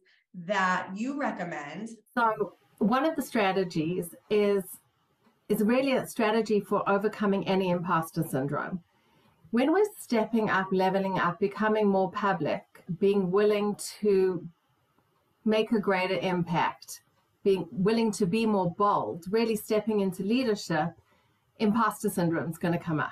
that 0.46 0.92
you 0.96 1.20
recommend. 1.20 1.89
So 2.16 2.54
one 2.78 3.06
of 3.06 3.16
the 3.16 3.24
strategies 3.24 4.13
is 4.30 4.63
is 5.50 5.63
really 5.63 5.94
a 5.94 6.06
strategy 6.06 6.60
for 6.60 6.88
overcoming 6.88 7.48
any 7.48 7.72
imposter 7.72 8.22
syndrome 8.22 8.84
when 9.51 9.72
we're 9.74 9.89
stepping 9.98 10.50
up, 10.50 10.68
leveling 10.72 11.20
up, 11.20 11.39
becoming 11.39 11.88
more 11.88 12.12
public, 12.12 12.63
being 13.00 13.32
willing 13.32 13.75
to 14.00 14.48
make 15.46 15.72
a 15.72 15.79
greater 15.79 16.18
impact, 16.20 17.01
being 17.44 17.68
willing 17.72 18.12
to 18.12 18.25
be 18.25 18.46
more 18.46 18.72
bold, 18.72 19.25
really 19.29 19.56
stepping 19.56 20.01
into 20.01 20.24
leadership, 20.24 20.89
imposter 21.58 22.10
syndrome 22.10 22.50
is 22.50 22.58
going 22.58 22.74
to 22.74 22.79
come 22.79 23.00
up. 23.00 23.12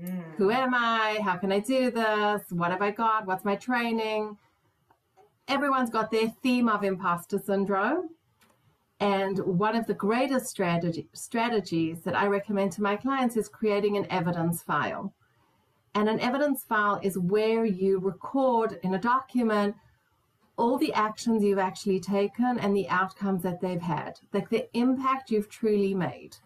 Mm. 0.00 0.34
Who 0.36 0.50
am 0.50 0.74
I? 0.74 1.20
How 1.22 1.36
can 1.36 1.52
I 1.52 1.60
do 1.60 1.90
this? 1.90 2.42
What 2.50 2.70
have 2.70 2.82
I 2.82 2.90
got? 2.90 3.26
What's 3.26 3.44
my 3.44 3.56
training? 3.56 4.36
Everyone's 5.48 5.90
got 5.90 6.10
their 6.10 6.32
theme 6.42 6.68
of 6.68 6.84
imposter 6.84 7.38
syndrome. 7.38 8.10
And 9.00 9.38
one 9.40 9.76
of 9.76 9.86
the 9.86 9.94
greatest 9.94 10.46
strategy, 10.46 11.08
strategies 11.12 12.00
that 12.02 12.16
I 12.16 12.26
recommend 12.26 12.72
to 12.72 12.82
my 12.82 12.96
clients 12.96 13.36
is 13.36 13.48
creating 13.48 13.96
an 13.96 14.06
evidence 14.10 14.62
file. 14.62 15.12
And 15.94 16.08
an 16.08 16.20
evidence 16.20 16.64
file 16.64 17.00
is 17.02 17.18
where 17.18 17.64
you 17.64 17.98
record 17.98 18.78
in 18.82 18.94
a 18.94 18.98
document 18.98 19.76
all 20.56 20.78
the 20.78 20.92
actions 20.92 21.42
you've 21.42 21.58
actually 21.58 22.00
taken 22.00 22.58
and 22.58 22.76
the 22.76 22.88
outcomes 22.88 23.42
that 23.42 23.60
they've 23.60 23.80
had, 23.80 24.18
like 24.32 24.48
the 24.50 24.68
impact 24.76 25.30
you've 25.30 25.48
truly 25.48 25.94
made. 25.94 26.36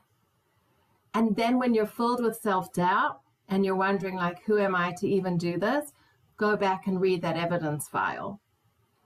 And 1.15 1.37
then 1.37 1.59
when 1.59 1.75
you're 1.75 1.87
filled 1.87 2.23
with 2.23 2.37
self 2.37 2.73
doubt 2.73 3.21
and 3.49 3.65
you're 3.65 3.77
wondering, 3.77 4.17
like, 4.17 4.43
who 4.45 4.59
am 4.59 4.75
I 4.75 4.95
to 4.99 5.09
even 5.09 5.37
do 5.37 5.59
this? 5.59 5.93
Go 6.37 6.57
back 6.57 6.87
and 6.87 7.01
read 7.01 7.23
that 7.23 7.37
evidence 7.37 7.89
file. 7.89 8.41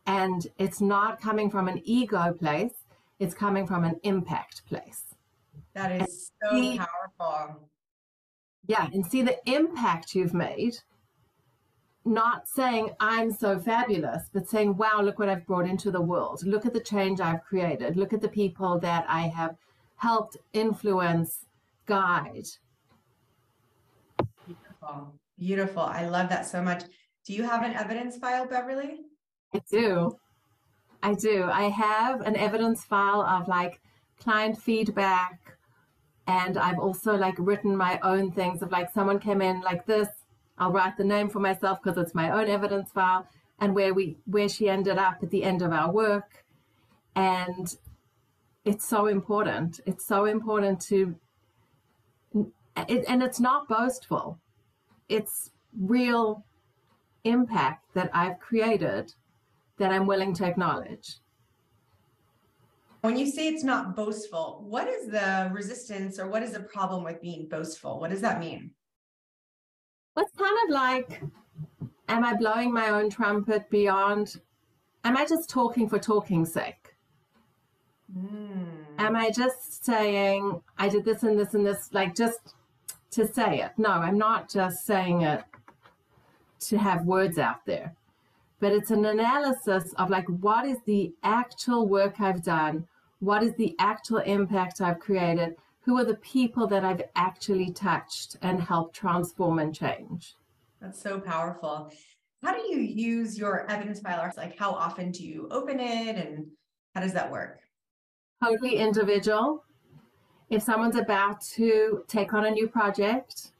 And 0.07 0.47
it's 0.59 0.81
not 0.81 1.21
coming 1.21 1.51
from 1.51 1.69
an 1.69 1.81
ego 1.85 2.33
place, 2.33 2.75
it's 3.19 3.35
coming 3.35 3.67
from 3.67 3.85
an 3.85 3.99
impact 4.03 4.67
place. 4.67 5.15
That 5.75 6.03
is 6.03 6.33
so 6.43 6.77
powerful. 6.77 7.69
Yeah, 8.67 8.89
and 8.93 9.05
see 9.05 9.23
the 9.23 9.39
impact 9.51 10.15
you've 10.15 10.35
made. 10.35 10.75
Not 12.05 12.49
saying 12.49 12.91
I'm 12.99 13.31
so 13.33 13.59
fabulous, 13.59 14.23
but 14.33 14.49
saying, 14.49 14.77
wow, 14.77 15.01
look 15.03 15.19
what 15.19 15.29
I've 15.29 15.47
brought 15.47 15.69
into 15.69 15.91
the 15.91 16.01
world. 16.01 16.45
Look 16.45 16.67
at 16.67 16.73
the 16.73 16.81
change 16.81 17.21
I've 17.21 17.45
created. 17.45 17.97
Look 17.97 18.13
at 18.13 18.21
the 18.21 18.29
people 18.29 18.79
that 18.81 19.05
I 19.09 19.23
have 19.23 19.57
helped 19.97 20.37
influence, 20.53 21.47
guide. 21.87 22.47
Beautiful. 24.47 25.13
Beautiful. 25.39 25.83
I 25.83 26.07
love 26.09 26.29
that 26.29 26.47
so 26.47 26.61
much. 26.63 26.85
Do 27.25 27.33
you 27.33 27.45
have 27.45 27.63
an 27.63 27.73
evidence 27.75 28.17
file, 28.17 28.47
Beverly? 28.47 29.01
I 29.55 29.61
do. 29.71 30.17
I 31.05 31.15
do. 31.15 31.45
I 31.45 31.65
have 31.65 32.21
an 32.23 32.37
evidence 32.37 32.85
file 32.85 33.23
of 33.23 33.47
like 33.47 33.81
client 34.19 34.57
feedback, 34.59 35.41
and 36.27 36.57
I've 36.57 36.79
also 36.79 37.17
like 37.17 37.35
written 37.39 37.77
my 37.77 37.99
own 38.03 38.33
things 38.33 38.63
of 38.63 38.71
like 38.71 38.93
someone 38.93 39.19
came 39.19 39.43
in 39.43 39.61
like 39.61 39.87
this. 39.87 40.09
I'll 40.59 40.73
write 40.73 40.97
the 40.97 41.05
name 41.05 41.29
for 41.29 41.41
myself 41.41 41.83
because 41.83 41.99
it's 41.99 42.15
my 42.15 42.31
own 42.31 42.49
evidence 42.49 42.91
file 42.93 43.27
and 43.59 43.75
where 43.75 43.95
we 43.95 44.17
where 44.27 44.49
she 44.49 44.69
ended 44.69 44.99
up 44.99 45.19
at 45.23 45.31
the 45.31 45.45
end 45.45 45.63
of 45.63 45.73
our 45.73 45.91
work. 45.91 46.45
And 47.17 47.75
it's 48.65 48.87
so 48.87 49.07
important. 49.07 49.81
It's 49.87 50.07
so 50.07 50.25
important 50.25 50.81
to 50.83 51.17
it, 52.35 53.05
and 53.09 53.23
it's 53.23 53.41
not 53.41 53.69
boastful. 53.69 54.39
It's 55.09 55.51
real 55.79 56.45
impact 57.25 57.95
that 57.95 58.11
I've 58.15 58.39
created 58.39 59.13
that 59.79 59.93
I'm 59.93 60.07
willing 60.07 60.35
to 60.35 60.45
acknowledge. 60.47 61.17
When 63.03 63.17
you 63.17 63.27
say 63.27 63.49
it's 63.49 63.65
not 63.65 63.97
boastful, 63.97 64.65
what 64.69 64.87
is 64.87 65.09
the 65.09 65.51
resistance 65.53 66.21
or 66.21 66.29
what 66.29 66.45
is 66.45 66.53
the 66.53 66.61
problem 66.61 67.03
with 67.03 67.21
being 67.21 67.49
boastful? 67.49 67.99
What 67.99 68.11
does 68.11 68.21
that 68.21 68.39
mean? 68.39 68.71
Well, 70.15 70.25
it's 70.25 70.37
kind 70.37 70.57
of 70.65 70.71
like, 70.71 71.21
am 72.09 72.25
I 72.25 72.35
blowing 72.35 72.73
my 72.73 72.91
own 72.91 73.11
trumpet 73.11 73.69
beyond? 73.71 74.41
Am 75.03 75.17
I 75.17 75.27
just 75.27 75.51
talking 75.51 75.89
for 75.89 75.99
talking's 75.99 76.53
sake? 76.53 76.95
Mm. 78.17 78.85
Am 78.99 79.17
I 79.17 79.31
just 79.31 79.85
saying, 79.85 80.63
I 80.79 80.89
did 80.89 81.05
this 81.05 81.25
and 81.25 81.37
this 81.37 81.55
and 81.55 81.67
this, 81.67 81.89
like 81.93 82.15
just 82.15 82.55
to 83.11 83.27
say 83.27 83.63
it? 83.63 83.73
No, 83.79 83.91
I'm 83.91 84.17
not 84.17 84.49
just 84.49 84.87
saying 84.87 85.23
it 85.23 85.43
to 86.61 86.79
have 86.79 87.05
words 87.05 87.37
out 87.37 87.67
there 87.67 87.97
but 88.63 88.71
it's 88.71 88.93
an 88.93 89.05
analysis 89.05 89.93
of 89.99 90.09
like 90.09 90.27
what 90.41 90.65
is 90.65 90.77
the 90.87 91.13
actual 91.25 91.89
work 91.89 92.21
I've 92.21 92.45
done 92.45 92.87
what 93.23 93.43
is 93.43 93.55
the 93.55 93.75
actual 93.79 94.19
impact 94.19 94.81
I've 94.81 94.99
created? 94.99 95.57
who 95.83 95.99
are 95.99 96.05
the 96.05 96.15
people 96.17 96.67
that 96.69 96.85
I've 96.85 97.03
actually 97.17 97.73
touched 97.73 98.37
and 98.41 98.61
helped 98.61 98.95
transform 98.95 99.59
and 99.59 99.75
change. 99.75 100.37
That's 100.81 101.01
so 101.01 101.21
powerful. 101.21 101.91
How 102.43 102.55
do 102.55 102.61
you 102.61 102.79
use 102.79 103.39
your 103.39 103.69
evidence 103.71 104.01
file? 104.01 104.31
Like, 104.37 104.59
how 104.59 104.71
often 104.71 105.11
do 105.11 105.25
you 105.25 105.49
open 105.51 105.81
it 105.81 106.17
and 106.17 106.47
how 106.95 107.01
does 107.01 107.13
that 107.13 107.31
work? 107.31 107.61
Totally 108.43 108.77
individual. 108.77 109.65
If 110.51 110.63
someone's 110.63 110.97
about 110.97 111.41
to 111.55 112.05
take 112.09 112.33
on 112.33 112.47
a 112.47 112.51
new 112.51 112.69
project 112.69 113.53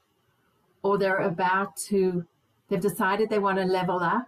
or 0.81 0.97
they're 0.97 1.21
about 1.21 1.75
to, 1.87 2.25
they've 2.69 2.79
decided 2.79 3.29
they 3.29 3.39
want 3.39 3.57
to 3.57 3.65
level 3.65 3.99
up, 3.99 4.27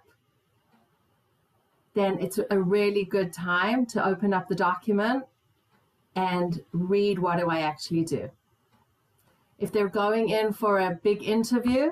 then 1.95 2.19
it's 2.19 2.39
a 2.51 2.59
really 2.59 3.05
good 3.05 3.33
time 3.33 3.85
to 3.87 4.05
open 4.05 4.33
up 4.33 4.47
the 4.47 4.55
document 4.55 5.23
and 6.15 6.61
read 6.71 7.17
what 7.17 7.39
do 7.39 7.49
I 7.49 7.61
actually 7.61 8.03
do. 8.03 8.29
If 9.57 9.71
they're 9.71 9.89
going 9.89 10.29
in 10.29 10.53
for 10.53 10.79
a 10.79 10.99
big 11.01 11.23
interview, 11.23 11.91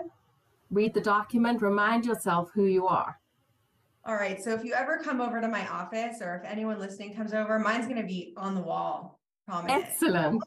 read 0.69 0.93
the 0.93 1.01
document, 1.01 1.61
remind 1.61 2.05
yourself 2.05 2.51
who 2.53 2.65
you 2.65 2.87
are. 2.87 3.19
All 4.05 4.15
right. 4.15 4.43
So 4.43 4.53
if 4.53 4.65
you 4.65 4.73
ever 4.73 4.97
come 4.97 5.21
over 5.21 5.39
to 5.39 5.47
my 5.47 5.65
office 5.69 6.17
or 6.21 6.35
if 6.35 6.51
anyone 6.51 6.77
listening 6.77 7.15
comes 7.15 7.33
over, 7.33 7.57
mine's 7.57 7.85
going 7.87 8.01
to 8.01 8.07
be 8.07 8.33
on 8.35 8.53
the 8.53 8.61
wall. 8.61 9.21
Prominent. 9.47 9.85
Excellent. 9.85 10.43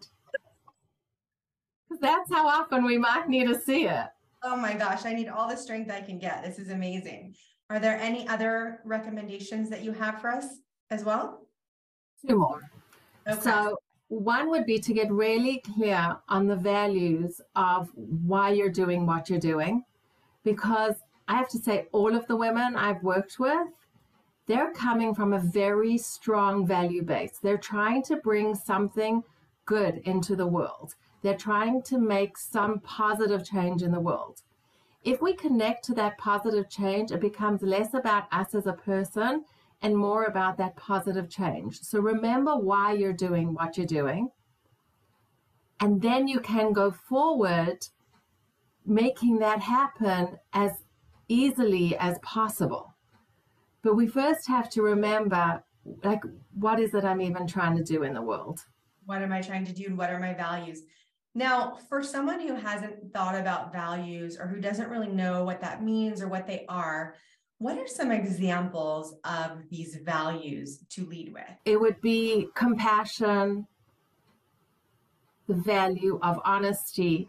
That's 2.00 2.30
how 2.30 2.46
often 2.46 2.84
we 2.84 2.98
might 2.98 3.28
need 3.28 3.48
to 3.48 3.58
see 3.58 3.86
it. 3.86 4.06
Oh 4.42 4.56
my 4.56 4.74
gosh, 4.74 5.06
I 5.06 5.14
need 5.14 5.28
all 5.28 5.48
the 5.48 5.56
strength 5.56 5.90
I 5.90 6.02
can 6.02 6.18
get. 6.18 6.44
This 6.44 6.58
is 6.58 6.70
amazing. 6.70 7.34
Are 7.68 7.80
there 7.80 7.98
any 7.98 8.28
other 8.28 8.80
recommendations 8.84 9.68
that 9.70 9.82
you 9.82 9.92
have 9.92 10.20
for 10.20 10.30
us 10.30 10.46
as 10.90 11.04
well? 11.04 11.46
Two 12.26 12.38
more. 12.38 12.62
Okay. 13.28 13.40
So, 13.40 13.78
one 14.08 14.48
would 14.50 14.66
be 14.66 14.78
to 14.78 14.92
get 14.94 15.10
really 15.10 15.60
clear 15.74 16.16
on 16.28 16.46
the 16.46 16.54
values 16.54 17.40
of 17.56 17.90
why 17.94 18.50
you're 18.50 18.70
doing 18.70 19.04
what 19.04 19.28
you're 19.28 19.40
doing. 19.40 19.82
Because 20.44 20.94
I 21.26 21.34
have 21.34 21.48
to 21.48 21.58
say, 21.58 21.88
all 21.90 22.14
of 22.14 22.24
the 22.28 22.36
women 22.36 22.76
I've 22.76 23.02
worked 23.02 23.40
with, 23.40 23.66
they're 24.46 24.72
coming 24.72 25.12
from 25.12 25.32
a 25.32 25.40
very 25.40 25.98
strong 25.98 26.64
value 26.64 27.02
base. 27.02 27.40
They're 27.42 27.58
trying 27.58 28.04
to 28.04 28.16
bring 28.16 28.54
something 28.54 29.24
good 29.64 30.02
into 30.04 30.36
the 30.36 30.46
world. 30.46 30.94
They're 31.22 31.36
trying 31.36 31.82
to 31.82 31.98
make 31.98 32.38
some 32.38 32.78
positive 32.78 33.44
change 33.44 33.82
in 33.82 33.90
the 33.90 33.98
world. 33.98 34.42
If 35.06 35.22
we 35.22 35.34
connect 35.34 35.84
to 35.84 35.94
that 35.94 36.18
positive 36.18 36.68
change, 36.68 37.12
it 37.12 37.20
becomes 37.20 37.62
less 37.62 37.94
about 37.94 38.24
us 38.32 38.56
as 38.56 38.66
a 38.66 38.72
person 38.72 39.44
and 39.80 39.96
more 39.96 40.24
about 40.24 40.58
that 40.58 40.74
positive 40.74 41.30
change. 41.30 41.80
So 41.80 42.00
remember 42.00 42.56
why 42.56 42.94
you're 42.94 43.12
doing 43.12 43.54
what 43.54 43.76
you're 43.76 43.86
doing. 43.86 44.30
And 45.78 46.02
then 46.02 46.26
you 46.26 46.40
can 46.40 46.72
go 46.72 46.90
forward 46.90 47.86
making 48.84 49.38
that 49.38 49.60
happen 49.60 50.38
as 50.52 50.72
easily 51.28 51.96
as 51.98 52.18
possible. 52.18 52.92
But 53.82 53.94
we 53.94 54.08
first 54.08 54.48
have 54.48 54.68
to 54.70 54.82
remember 54.82 55.62
like, 56.02 56.22
what 56.52 56.80
is 56.80 56.94
it 56.94 57.04
I'm 57.04 57.20
even 57.20 57.46
trying 57.46 57.76
to 57.76 57.84
do 57.84 58.02
in 58.02 58.12
the 58.12 58.22
world? 58.22 58.58
What 59.04 59.22
am 59.22 59.32
I 59.32 59.40
trying 59.40 59.66
to 59.66 59.72
do? 59.72 59.84
And 59.86 59.96
what 59.96 60.10
are 60.10 60.18
my 60.18 60.34
values? 60.34 60.82
Now, 61.36 61.76
for 61.90 62.02
someone 62.02 62.40
who 62.40 62.54
hasn't 62.54 63.12
thought 63.12 63.34
about 63.34 63.70
values 63.70 64.38
or 64.40 64.46
who 64.46 64.58
doesn't 64.58 64.88
really 64.88 65.08
know 65.08 65.44
what 65.44 65.60
that 65.60 65.84
means 65.84 66.22
or 66.22 66.28
what 66.28 66.46
they 66.46 66.64
are, 66.66 67.14
what 67.58 67.76
are 67.76 67.86
some 67.86 68.10
examples 68.10 69.14
of 69.22 69.58
these 69.70 69.96
values 69.96 70.78
to 70.88 71.04
lead 71.04 71.34
with? 71.34 71.44
It 71.66 71.78
would 71.78 72.00
be 72.00 72.48
compassion, 72.54 73.66
the 75.46 75.56
value 75.56 76.18
of 76.22 76.40
honesty, 76.42 77.28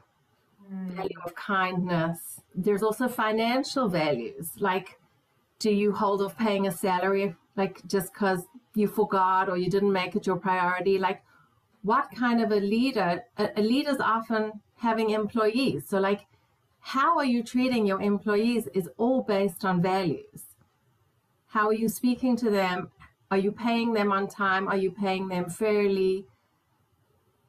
mm. 0.74 0.94
value 0.96 1.20
of 1.26 1.36
kindness. 1.36 2.40
There's 2.56 2.84
also 2.84 3.10
financial 3.10 3.90
values 3.90 4.52
like 4.58 4.98
do 5.60 5.70
you 5.70 5.92
hold 5.92 6.22
off 6.22 6.38
paying 6.38 6.68
a 6.68 6.72
salary 6.72 7.36
like 7.58 7.86
just 7.88 8.14
because 8.14 8.44
you 8.74 8.88
forgot 8.88 9.50
or 9.50 9.58
you 9.58 9.70
didn't 9.70 9.92
make 9.92 10.16
it 10.16 10.26
your 10.26 10.38
priority? 10.38 10.98
Like 10.98 11.24
what 11.88 12.12
kind 12.12 12.42
of 12.42 12.52
a 12.52 12.60
leader 12.76 13.24
a, 13.38 13.50
a 13.58 13.62
is 13.62 14.00
often 14.02 14.52
having 14.76 15.12
employees. 15.12 15.86
So 15.88 16.00
like 16.00 16.22
how 16.80 17.18
are 17.18 17.26
you 17.26 17.44
treating 17.44 17.86
your 17.86 18.02
employees 18.02 18.68
is 18.74 18.90
all 18.98 19.22
based 19.22 19.64
on 19.66 19.82
values. 19.82 20.42
How 21.48 21.68
are 21.68 21.74
you 21.74 21.90
speaking 21.90 22.36
to 22.38 22.50
them? 22.50 22.90
Are 23.32 23.38
you 23.38 23.52
paying 23.52 23.94
them 23.94 24.12
on 24.12 24.28
time? 24.28 24.68
Are 24.68 24.78
you 24.78 24.92
paying 24.92 25.28
them 25.28 25.50
fairly? 25.50 26.26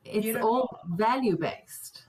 It's 0.04 0.24
beautiful. 0.24 0.48
all 0.48 0.80
value 1.04 1.36
based. 1.36 2.04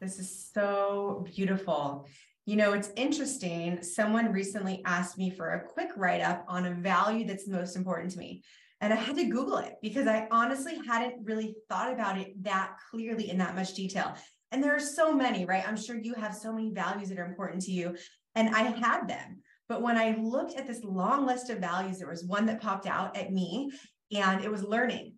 This 0.00 0.18
is 0.18 0.50
so 0.54 1.26
beautiful. 1.34 2.06
You 2.46 2.56
know, 2.56 2.72
it's 2.72 2.90
interesting. 2.96 3.82
Someone 3.82 4.32
recently 4.32 4.80
asked 4.84 5.18
me 5.18 5.30
for 5.30 5.54
a 5.54 5.60
quick 5.60 5.90
write 5.96 6.22
up 6.22 6.44
on 6.48 6.66
a 6.66 6.74
value 6.74 7.26
that's 7.26 7.46
most 7.46 7.76
important 7.76 8.10
to 8.12 8.18
me. 8.18 8.42
And 8.80 8.92
I 8.92 8.96
had 8.96 9.16
to 9.16 9.24
Google 9.24 9.58
it 9.58 9.74
because 9.82 10.06
I 10.06 10.28
honestly 10.30 10.78
hadn't 10.86 11.24
really 11.24 11.56
thought 11.68 11.92
about 11.92 12.18
it 12.18 12.42
that 12.44 12.76
clearly 12.90 13.30
in 13.30 13.38
that 13.38 13.56
much 13.56 13.74
detail. 13.74 14.14
And 14.52 14.62
there 14.62 14.74
are 14.74 14.80
so 14.80 15.12
many, 15.12 15.44
right? 15.44 15.66
I'm 15.66 15.76
sure 15.76 15.96
you 15.96 16.14
have 16.14 16.34
so 16.34 16.52
many 16.52 16.70
values 16.70 17.08
that 17.08 17.18
are 17.18 17.26
important 17.26 17.62
to 17.62 17.72
you. 17.72 17.96
And 18.34 18.54
I 18.54 18.62
had 18.62 19.08
them. 19.08 19.42
But 19.68 19.82
when 19.82 19.98
I 19.98 20.16
looked 20.18 20.56
at 20.56 20.66
this 20.66 20.82
long 20.82 21.26
list 21.26 21.50
of 21.50 21.58
values, 21.58 21.98
there 21.98 22.08
was 22.08 22.24
one 22.24 22.46
that 22.46 22.60
popped 22.60 22.86
out 22.86 23.16
at 23.16 23.32
me, 23.32 23.70
and 24.12 24.42
it 24.42 24.50
was 24.50 24.62
learning. 24.62 25.14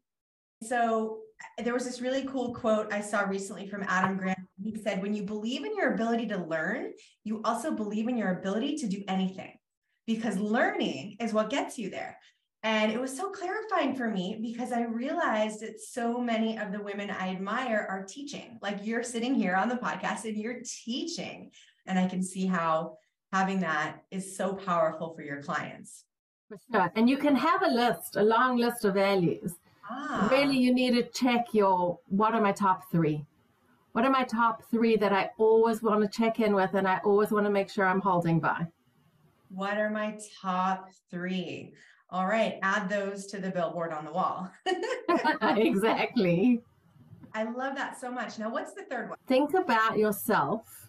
So 0.65 1.21
uh, 1.59 1.63
there 1.63 1.75
was 1.75 1.85
this 1.85 2.01
really 2.01 2.25
cool 2.25 2.53
quote 2.53 2.93
I 2.93 3.01
saw 3.01 3.21
recently 3.21 3.69
from 3.69 3.85
Adam 3.87 4.17
Grant. 4.17 4.39
He 4.63 4.77
said, 4.83 5.01
When 5.01 5.15
you 5.15 5.23
believe 5.23 5.65
in 5.65 5.77
your 5.77 5.95
ability 5.95 6.27
to 6.29 6.45
learn, 6.45 6.93
you 7.23 7.41
also 7.45 7.71
believe 7.71 8.09
in 8.09 8.17
your 8.17 8.39
ability 8.39 8.77
to 8.79 8.89
do 8.89 9.05
anything 9.07 9.53
because 10.07 10.37
learning 10.39 11.17
is 11.21 11.33
what 11.33 11.51
gets 11.51 11.79
you 11.79 11.89
there. 11.89 12.19
And 12.63 12.93
it 12.93 13.01
was 13.01 13.17
so 13.17 13.31
clarifying 13.31 13.95
for 13.95 14.09
me 14.09 14.39
because 14.41 14.71
I 14.71 14.83
realized 14.83 15.61
that 15.61 15.81
so 15.81 16.19
many 16.19 16.59
of 16.59 16.73
the 16.73 16.83
women 16.83 17.11
I 17.11 17.31
admire 17.31 17.87
are 17.89 18.05
teaching. 18.05 18.59
Like 18.61 18.81
you're 18.83 19.03
sitting 19.03 19.35
here 19.35 19.55
on 19.55 19.69
the 19.69 19.77
podcast 19.77 20.25
and 20.25 20.37
you're 20.37 20.61
teaching. 20.65 21.51
And 21.87 21.99
I 21.99 22.07
can 22.07 22.23
see 22.23 22.47
how 22.47 22.99
having 23.33 23.61
that 23.61 24.03
is 24.11 24.37
so 24.37 24.53
powerful 24.55 25.15
for 25.15 25.23
your 25.23 25.43
clients. 25.43 26.05
For 26.49 26.59
sure. 26.71 26.93
And 26.97 27.09
you 27.09 27.17
can 27.17 27.35
have 27.35 27.63
a 27.63 27.71
list, 27.71 28.17
a 28.17 28.23
long 28.23 28.59
list 28.59 28.85
of 28.85 28.95
values. 28.95 29.55
Ah. 29.89 30.29
Really, 30.31 30.59
you 30.59 30.75
need 30.75 30.95
to 30.95 31.03
check 31.05 31.55
your 31.55 31.99
what 32.09 32.35
are 32.35 32.43
my 32.43 32.53
top 32.53 32.91
three? 32.93 33.25
What 33.93 34.05
are 34.05 34.11
my 34.11 34.25
top 34.25 34.63
three 34.71 34.97
that 34.97 35.13
I 35.13 35.31
always 35.39 35.83
want 35.83 36.03
to 36.03 36.09
check 36.09 36.41
in 36.41 36.55
with 36.55 36.75
and 36.75 36.87
I 36.87 37.01
always 37.05 37.31
want 37.31 37.47
to 37.47 37.51
make 37.51 37.71
sure 37.71 37.87
I'm 37.87 38.01
holding 38.01 38.39
by? 38.39 38.67
What 39.49 39.79
are 39.79 39.91
my 39.91 40.17
top 40.43 40.91
three? 41.11 41.73
All 42.13 42.27
right, 42.27 42.59
add 42.63 42.89
those 42.89 43.27
to 43.27 43.39
the 43.39 43.51
billboard 43.51 43.93
on 43.93 44.05
the 44.05 44.13
wall. 44.13 44.51
exactly. 45.57 46.61
I 47.35 47.45
love 47.45 47.77
that 47.77 48.01
so 48.01 48.11
much. 48.11 48.39
Now, 48.39 48.51
what's 48.51 48.75
the 48.75 48.83
third 48.83 49.09
one? 49.09 49.19
Think 49.29 49.55
about 49.55 49.97
yourself 49.97 50.89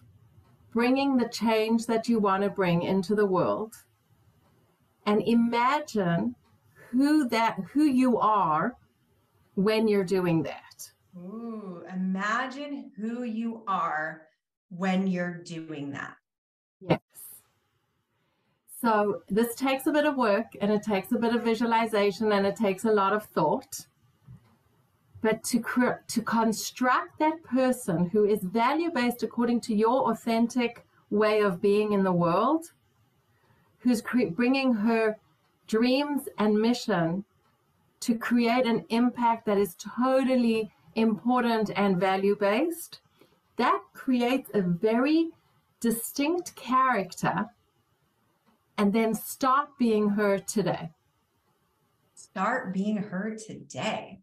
bringing 0.74 1.18
the 1.18 1.28
change 1.30 1.86
that 1.86 2.08
you 2.08 2.18
want 2.20 2.44
to 2.44 2.50
bring 2.50 2.82
into 2.82 3.14
the 3.14 3.26
world 3.26 3.76
and 5.06 5.22
imagine 5.24 6.36
who 6.92 7.28
that 7.30 7.58
who 7.72 7.84
you 7.84 8.18
are 8.18 8.76
when 9.56 9.88
you're 9.88 10.04
doing 10.04 10.44
that. 10.44 10.92
Ooh, 11.18 11.84
imagine 11.94 12.92
who 12.98 13.24
you 13.24 13.64
are 13.68 14.24
when 14.70 15.08
you're 15.08 15.44
doing 15.44 15.92
that. 15.92 16.16
Yes. 16.80 17.00
So 18.82 19.22
this 19.30 19.54
takes 19.54 19.86
a 19.86 19.92
bit 19.92 20.06
of 20.06 20.18
work 20.18 20.58
and 20.60 20.72
it 20.72 20.82
takes 20.82 21.12
a 21.12 21.18
bit 21.20 21.36
of 21.36 21.44
visualization 21.44 22.32
and 22.32 22.48
it 22.48 22.56
takes 22.56 22.84
a 22.84 22.92
lot 22.92 23.14
of 23.14 23.26
thought. 23.26 23.86
But 25.22 25.44
to, 25.46 25.64
to 26.08 26.22
construct 26.24 27.20
that 27.20 27.44
person 27.44 28.10
who 28.10 28.26
is 28.26 28.42
value 28.42 28.90
based 28.90 29.22
according 29.22 29.62
to 29.62 29.76
your 29.76 30.10
authentic 30.10 30.84
way 31.12 31.42
of 31.42 31.62
being 31.62 31.94
in 31.94 32.04
the 32.04 32.12
world, 32.12 32.72
who's 33.82 34.02
bringing 34.02 34.74
her 34.74 35.20
dreams 35.68 36.24
and 36.40 36.60
mission 36.60 37.24
to 38.00 38.18
create 38.18 38.66
an 38.66 38.84
impact 38.90 39.46
that 39.46 39.60
is 39.60 39.76
totally 39.76 40.72
important 40.96 41.70
and 41.76 41.98
value 41.98 42.36
based, 42.36 43.00
that 43.58 43.80
creates 43.94 44.50
a 44.56 44.62
very 44.62 45.30
distinct 45.80 46.56
character 46.56 47.46
and 48.82 48.92
then 48.92 49.14
stop 49.14 49.78
being 49.78 50.10
her 50.10 50.40
today. 50.40 50.90
Start 52.16 52.74
being 52.74 52.98
her 52.98 53.38
today. 53.38 54.22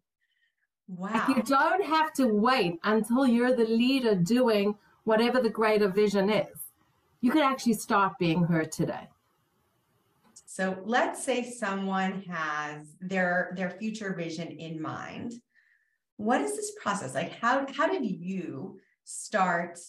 Wow. 0.89 1.11
Like 1.13 1.37
you 1.37 1.43
don't 1.43 1.85
have 1.85 2.11
to 2.15 2.25
wait 2.27 2.77
until 2.83 3.25
you're 3.25 3.55
the 3.55 3.63
leader 3.63 4.15
doing 4.15 4.75
whatever 5.05 5.39
the 5.39 5.49
greater 5.49 5.87
vision 5.87 6.29
is. 6.29 6.57
You 7.21 7.31
can 7.31 7.41
actually 7.41 7.75
start 7.75 8.19
being 8.19 8.43
her 8.43 8.65
today. 8.65 9.07
So 10.45 10.77
let's 10.83 11.23
say 11.23 11.49
someone 11.49 12.23
has 12.23 12.95
their 12.99 13.53
their 13.55 13.69
future 13.69 14.13
vision 14.13 14.49
in 14.49 14.81
mind. 14.81 15.35
what 16.17 16.41
is 16.41 16.57
this 16.57 16.73
process 16.83 17.15
like? 17.15 17.31
How 17.31 17.65
how 17.71 17.87
did 17.87 18.05
you 18.05 18.77
start 19.05 19.79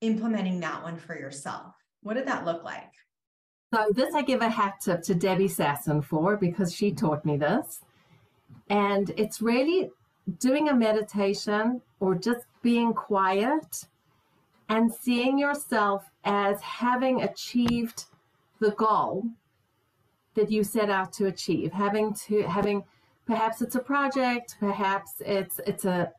implementing 0.00 0.58
that 0.60 0.82
one 0.82 0.96
for 0.96 1.16
yourself? 1.16 1.74
What 2.00 2.14
did 2.14 2.26
that 2.26 2.44
look 2.44 2.64
like? 2.64 2.92
So 3.74 3.86
this 3.90 4.14
I 4.14 4.22
give 4.22 4.42
a 4.42 4.48
hat 4.48 4.80
tip 4.82 5.02
to 5.02 5.14
Debbie 5.14 5.48
Sasson 5.48 6.04
for 6.04 6.36
because 6.36 6.72
she 6.74 6.92
taught 6.92 7.24
me 7.24 7.36
this. 7.36 7.80
And 8.68 9.10
it's 9.16 9.42
really 9.42 9.90
doing 10.38 10.68
a 10.68 10.74
meditation 10.74 11.82
or 12.00 12.14
just 12.14 12.46
being 12.62 12.92
quiet 12.92 13.86
and 14.68 14.92
seeing 14.92 15.38
yourself 15.38 16.04
as 16.24 16.60
having 16.60 17.22
achieved 17.22 18.04
the 18.60 18.72
goal 18.72 19.24
that 20.34 20.50
you 20.50 20.64
set 20.64 20.90
out 20.90 21.12
to 21.12 21.26
achieve 21.26 21.72
having 21.72 22.12
to 22.12 22.42
having 22.42 22.82
perhaps 23.26 23.62
it's 23.62 23.74
a 23.74 23.80
project 23.80 24.56
perhaps 24.58 25.12
it's 25.20 25.60
it's 25.66 25.84
a 25.84 26.10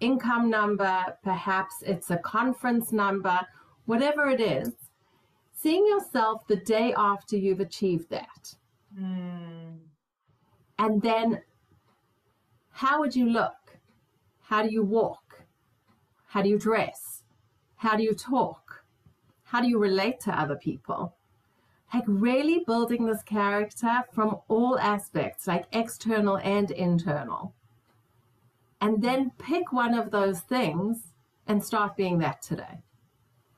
income 0.00 0.48
number 0.48 1.04
perhaps 1.22 1.82
it's 1.82 2.10
a 2.10 2.16
conference 2.18 2.92
number 2.92 3.38
whatever 3.86 4.28
it 4.28 4.40
is 4.40 4.72
seeing 5.60 5.86
yourself 5.86 6.46
the 6.46 6.56
day 6.56 6.94
after 6.96 7.36
you've 7.36 7.60
achieved 7.60 8.08
that 8.10 8.54
mm. 8.98 9.76
and 10.78 11.02
then 11.02 11.42
how 12.70 13.00
would 13.00 13.14
you 13.14 13.28
look 13.28 13.78
how 14.42 14.62
do 14.62 14.70
you 14.70 14.82
walk 14.82 15.42
how 16.28 16.42
do 16.42 16.48
you 16.48 16.58
dress 16.58 17.22
how 17.76 17.96
do 17.96 18.02
you 18.02 18.14
talk 18.14 18.84
how 19.44 19.60
do 19.60 19.68
you 19.68 19.78
relate 19.78 20.20
to 20.20 20.40
other 20.40 20.56
people 20.56 21.14
like 21.92 22.04
really 22.06 22.62
building 22.66 23.06
this 23.06 23.22
character 23.22 24.04
from 24.12 24.38
all 24.48 24.78
aspects, 24.78 25.46
like 25.46 25.66
external 25.72 26.38
and 26.38 26.70
internal. 26.70 27.54
And 28.80 29.02
then 29.02 29.32
pick 29.38 29.72
one 29.72 29.94
of 29.94 30.10
those 30.10 30.40
things 30.40 31.12
and 31.46 31.64
start 31.64 31.96
being 31.96 32.18
that 32.18 32.42
today. 32.42 32.82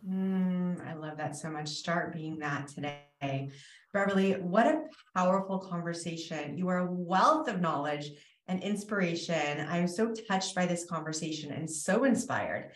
Mm, 0.09 0.87
I 0.87 0.95
love 0.95 1.17
that 1.19 1.37
so 1.37 1.51
much. 1.51 1.69
Start 1.69 2.13
being 2.13 2.39
that 2.39 2.69
today. 2.69 3.51
Beverly, 3.93 4.33
what 4.33 4.67
a 4.67 4.83
powerful 5.15 5.59
conversation. 5.59 6.57
You 6.59 6.69
are 6.69 6.79
a 6.79 6.91
wealth 6.91 7.49
of 7.49 7.61
knowledge 7.61 8.11
and 8.49 8.63
inspiration. 8.63 9.67
I'm 9.69 9.87
so 9.87 10.13
touched 10.29 10.55
by 10.55 10.67
this 10.67 10.85
conversation 10.85 11.53
and 11.53 11.71
so 11.71 12.05
inspired 12.05 12.73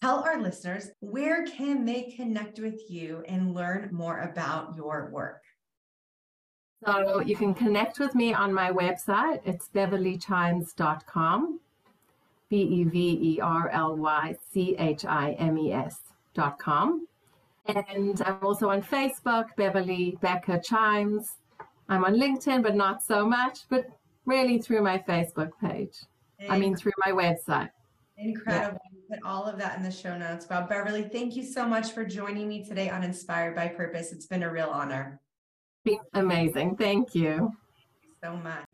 tell 0.00 0.24
our 0.24 0.40
listeners 0.40 0.90
where 1.00 1.44
can 1.46 1.84
they 1.84 2.14
connect 2.16 2.58
with 2.58 2.80
you 2.88 3.22
and 3.28 3.54
learn 3.54 3.88
more 3.92 4.20
about 4.20 4.74
your 4.76 5.10
work 5.12 5.42
so 6.84 7.20
you 7.20 7.36
can 7.36 7.54
connect 7.54 7.98
with 7.98 8.14
me 8.14 8.34
on 8.34 8.52
my 8.52 8.70
website 8.70 9.40
it's 9.44 9.68
beverlychimes.com 9.74 11.60
b-e-v-e-r-l-y-c-h-i-m-e-s.com 16.36 17.06
and 17.66 18.22
i'm 18.22 18.38
also 18.42 18.70
on 18.70 18.82
facebook 18.82 19.46
beverly 19.56 20.16
becker 20.20 20.58
chimes 20.58 21.36
i'm 21.88 22.04
on 22.04 22.14
linkedin 22.14 22.62
but 22.62 22.74
not 22.74 23.02
so 23.02 23.26
much 23.26 23.60
but 23.68 23.86
really 24.24 24.58
through 24.58 24.82
my 24.82 24.98
facebook 24.98 25.50
page 25.60 25.96
i 26.48 26.58
mean 26.58 26.76
through 26.76 26.92
my 27.04 27.12
website 27.12 27.70
Incredible. 28.18 28.80
Yeah. 29.10 29.16
Put 29.16 29.28
all 29.28 29.44
of 29.44 29.58
that 29.58 29.76
in 29.76 29.84
the 29.84 29.90
show 29.90 30.16
notes. 30.16 30.48
Wow, 30.48 30.66
Beverly, 30.66 31.02
thank 31.02 31.36
you 31.36 31.42
so 31.42 31.66
much 31.66 31.92
for 31.92 32.04
joining 32.04 32.48
me 32.48 32.64
today 32.64 32.88
on 32.88 33.04
Inspired 33.04 33.54
by 33.54 33.68
Purpose. 33.68 34.10
It's 34.10 34.26
been 34.26 34.42
a 34.42 34.50
real 34.50 34.70
honor. 34.70 35.20
Amazing. 36.14 36.76
Thank 36.76 37.14
you. 37.14 37.36
Thank 37.36 37.52
you 38.02 38.14
so 38.22 38.36
much. 38.36 38.64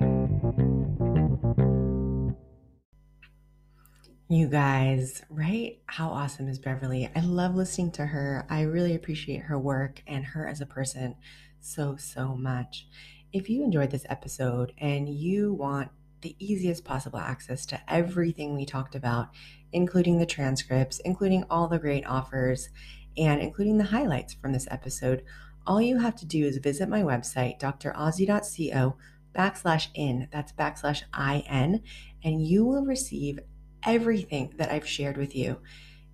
You 4.33 4.49
guys, 4.49 5.23
right? 5.29 5.79
How 5.85 6.09
awesome 6.09 6.49
is 6.49 6.59
Beverly? 6.59 7.07
I 7.14 7.21
love 7.21 7.55
listening 7.55 7.90
to 7.92 8.07
her. 8.07 8.47
I 8.49 8.62
really 8.62 8.95
appreciate 8.95 9.42
her 9.42 9.59
work 9.59 10.03
and 10.07 10.25
her 10.25 10.49
as 10.49 10.62
a 10.62 10.66
person 10.66 11.16
so, 11.61 11.97
so 11.97 12.35
much. 12.35 12.87
If 13.35 13.51
you 13.51 13.62
enjoyed 13.62 13.90
this 13.90 14.07
episode 14.09 14.73
and 14.79 15.07
you 15.07 15.53
want 15.53 15.90
the 16.23 16.35
easiest 16.38 16.83
possible 16.83 17.18
access 17.18 17.66
to 17.66 17.81
everything 17.87 18.55
we 18.55 18.64
talked 18.64 18.95
about, 18.95 19.29
including 19.71 20.16
the 20.16 20.25
transcripts, 20.25 20.99
including 21.01 21.45
all 21.51 21.68
the 21.68 21.79
great 21.79 22.07
offers, 22.07 22.71
and 23.18 23.38
including 23.42 23.77
the 23.77 23.85
highlights 23.85 24.33
from 24.33 24.55
this 24.55 24.68
episode, 24.71 25.25
all 25.66 25.83
you 25.83 25.99
have 25.99 26.16
to 26.16 26.25
do 26.25 26.47
is 26.47 26.57
visit 26.57 26.88
my 26.88 27.03
website, 27.03 27.61
drazi.co 27.61 28.97
backslash 29.35 29.88
in, 29.95 30.29
that's 30.33 30.53
backslash 30.53 31.03
in, 31.51 31.83
and 32.25 32.47
you 32.47 32.64
will 32.64 32.87
receive 32.87 33.38
everything 33.85 34.55
that 34.57 34.71
I've 34.71 34.87
shared 34.87 35.16
with 35.16 35.35
you 35.35 35.61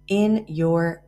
in 0.09 0.45
your 0.49 1.05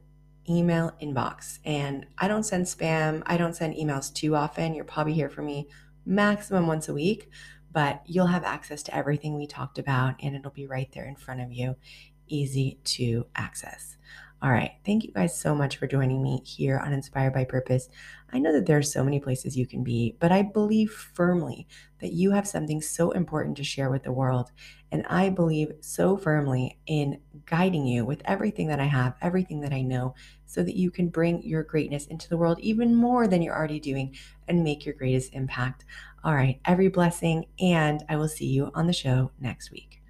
email 0.49 0.93
inbox. 1.03 1.59
And 1.65 2.07
I 2.19 2.29
don't 2.29 2.43
send 2.43 2.67
spam, 2.67 3.23
I 3.27 3.37
don't 3.37 3.55
send 3.55 3.75
emails 3.75 4.13
too 4.13 4.35
often. 4.35 4.75
You'll 4.75 4.87
probably 4.87 5.15
hear 5.15 5.31
from 5.31 5.47
me 5.47 5.69
maximum 6.05 6.67
once 6.67 6.89
a 6.89 6.95
week, 6.95 7.31
but 7.73 8.03
you'll 8.07 8.27
have 8.27 8.45
access 8.45 8.83
to 8.85 8.95
everything 8.95 9.37
we 9.37 9.47
talked 9.47 9.79
about 9.79 10.17
and 10.21 10.35
it'll 10.35 10.51
be 10.51 10.67
right 10.67 10.91
there 10.93 11.07
in 11.07 11.17
front 11.17 11.41
of 11.41 11.53
you, 11.53 11.77
easy 12.27 12.81
to 12.85 13.27
access. 13.37 13.97
All 14.43 14.51
right. 14.51 14.73
Thank 14.87 15.05
you 15.05 15.13
guys 15.13 15.39
so 15.39 15.55
much 15.55 15.77
for 15.77 15.87
joining 15.87 16.23
me 16.23 16.41
here 16.47 16.79
on 16.79 16.95
Inspired 16.95 17.35
by 17.35 17.45
Purpose. 17.45 17.91
I 18.33 18.39
know 18.39 18.55
that 18.55 18.65
there 18.65 18.79
are 18.79 18.83
so 18.83 19.05
many 19.05 19.21
places 19.21 19.55
you 19.55 19.67
can 19.67 19.85
be, 19.85 20.17
but 20.19 20.33
I 20.33 20.41
believe 20.41 20.93
firmly 20.93 21.67
that 22.01 22.15
you 22.15 22.31
have 22.31 22.49
something 22.49 22.81
so 22.81 23.11
important 23.11 23.59
to 23.59 23.65
share 23.65 23.91
with 23.91 24.03
the 24.03 24.13
world. 24.13 24.51
And 24.91 25.07
I 25.09 25.29
believe 25.29 25.73
so 25.81 26.17
firmly 26.17 26.79
in 26.87 27.21
guiding 27.45 27.85
you 27.85 28.07
with 28.07 28.23
everything 28.25 28.69
that 28.69 28.81
I 28.81 28.87
have, 28.87 29.15
everything 29.21 29.61
that 29.61 29.75
I 29.75 29.83
know, 29.83 30.15
so 30.47 30.63
that 30.63 30.77
you 30.77 30.91
can 30.91 31.09
bring 31.09 31.43
your 31.43 31.63
greatness 31.63 32.07
into 32.07 32.31
the 32.31 32.39
world 32.39 32.59
even 32.61 32.95
more 32.95 33.29
than 33.29 33.43
you're 33.43 33.55
already 33.55 33.79
doing 33.79 34.17
and 34.49 34.65
make 34.65 34.87
your 34.87 34.95
greatest 34.95 35.35
impact. 35.35 35.85
All 36.25 36.35
right. 36.35 36.61
Every 36.65 36.89
blessing. 36.89 37.45
And 37.61 38.03
I 38.09 38.17
will 38.17 38.29
see 38.29 38.47
you 38.47 38.71
on 38.75 38.87
the 38.87 38.95
show 38.95 39.33
next 39.39 39.71
week. 39.71 40.01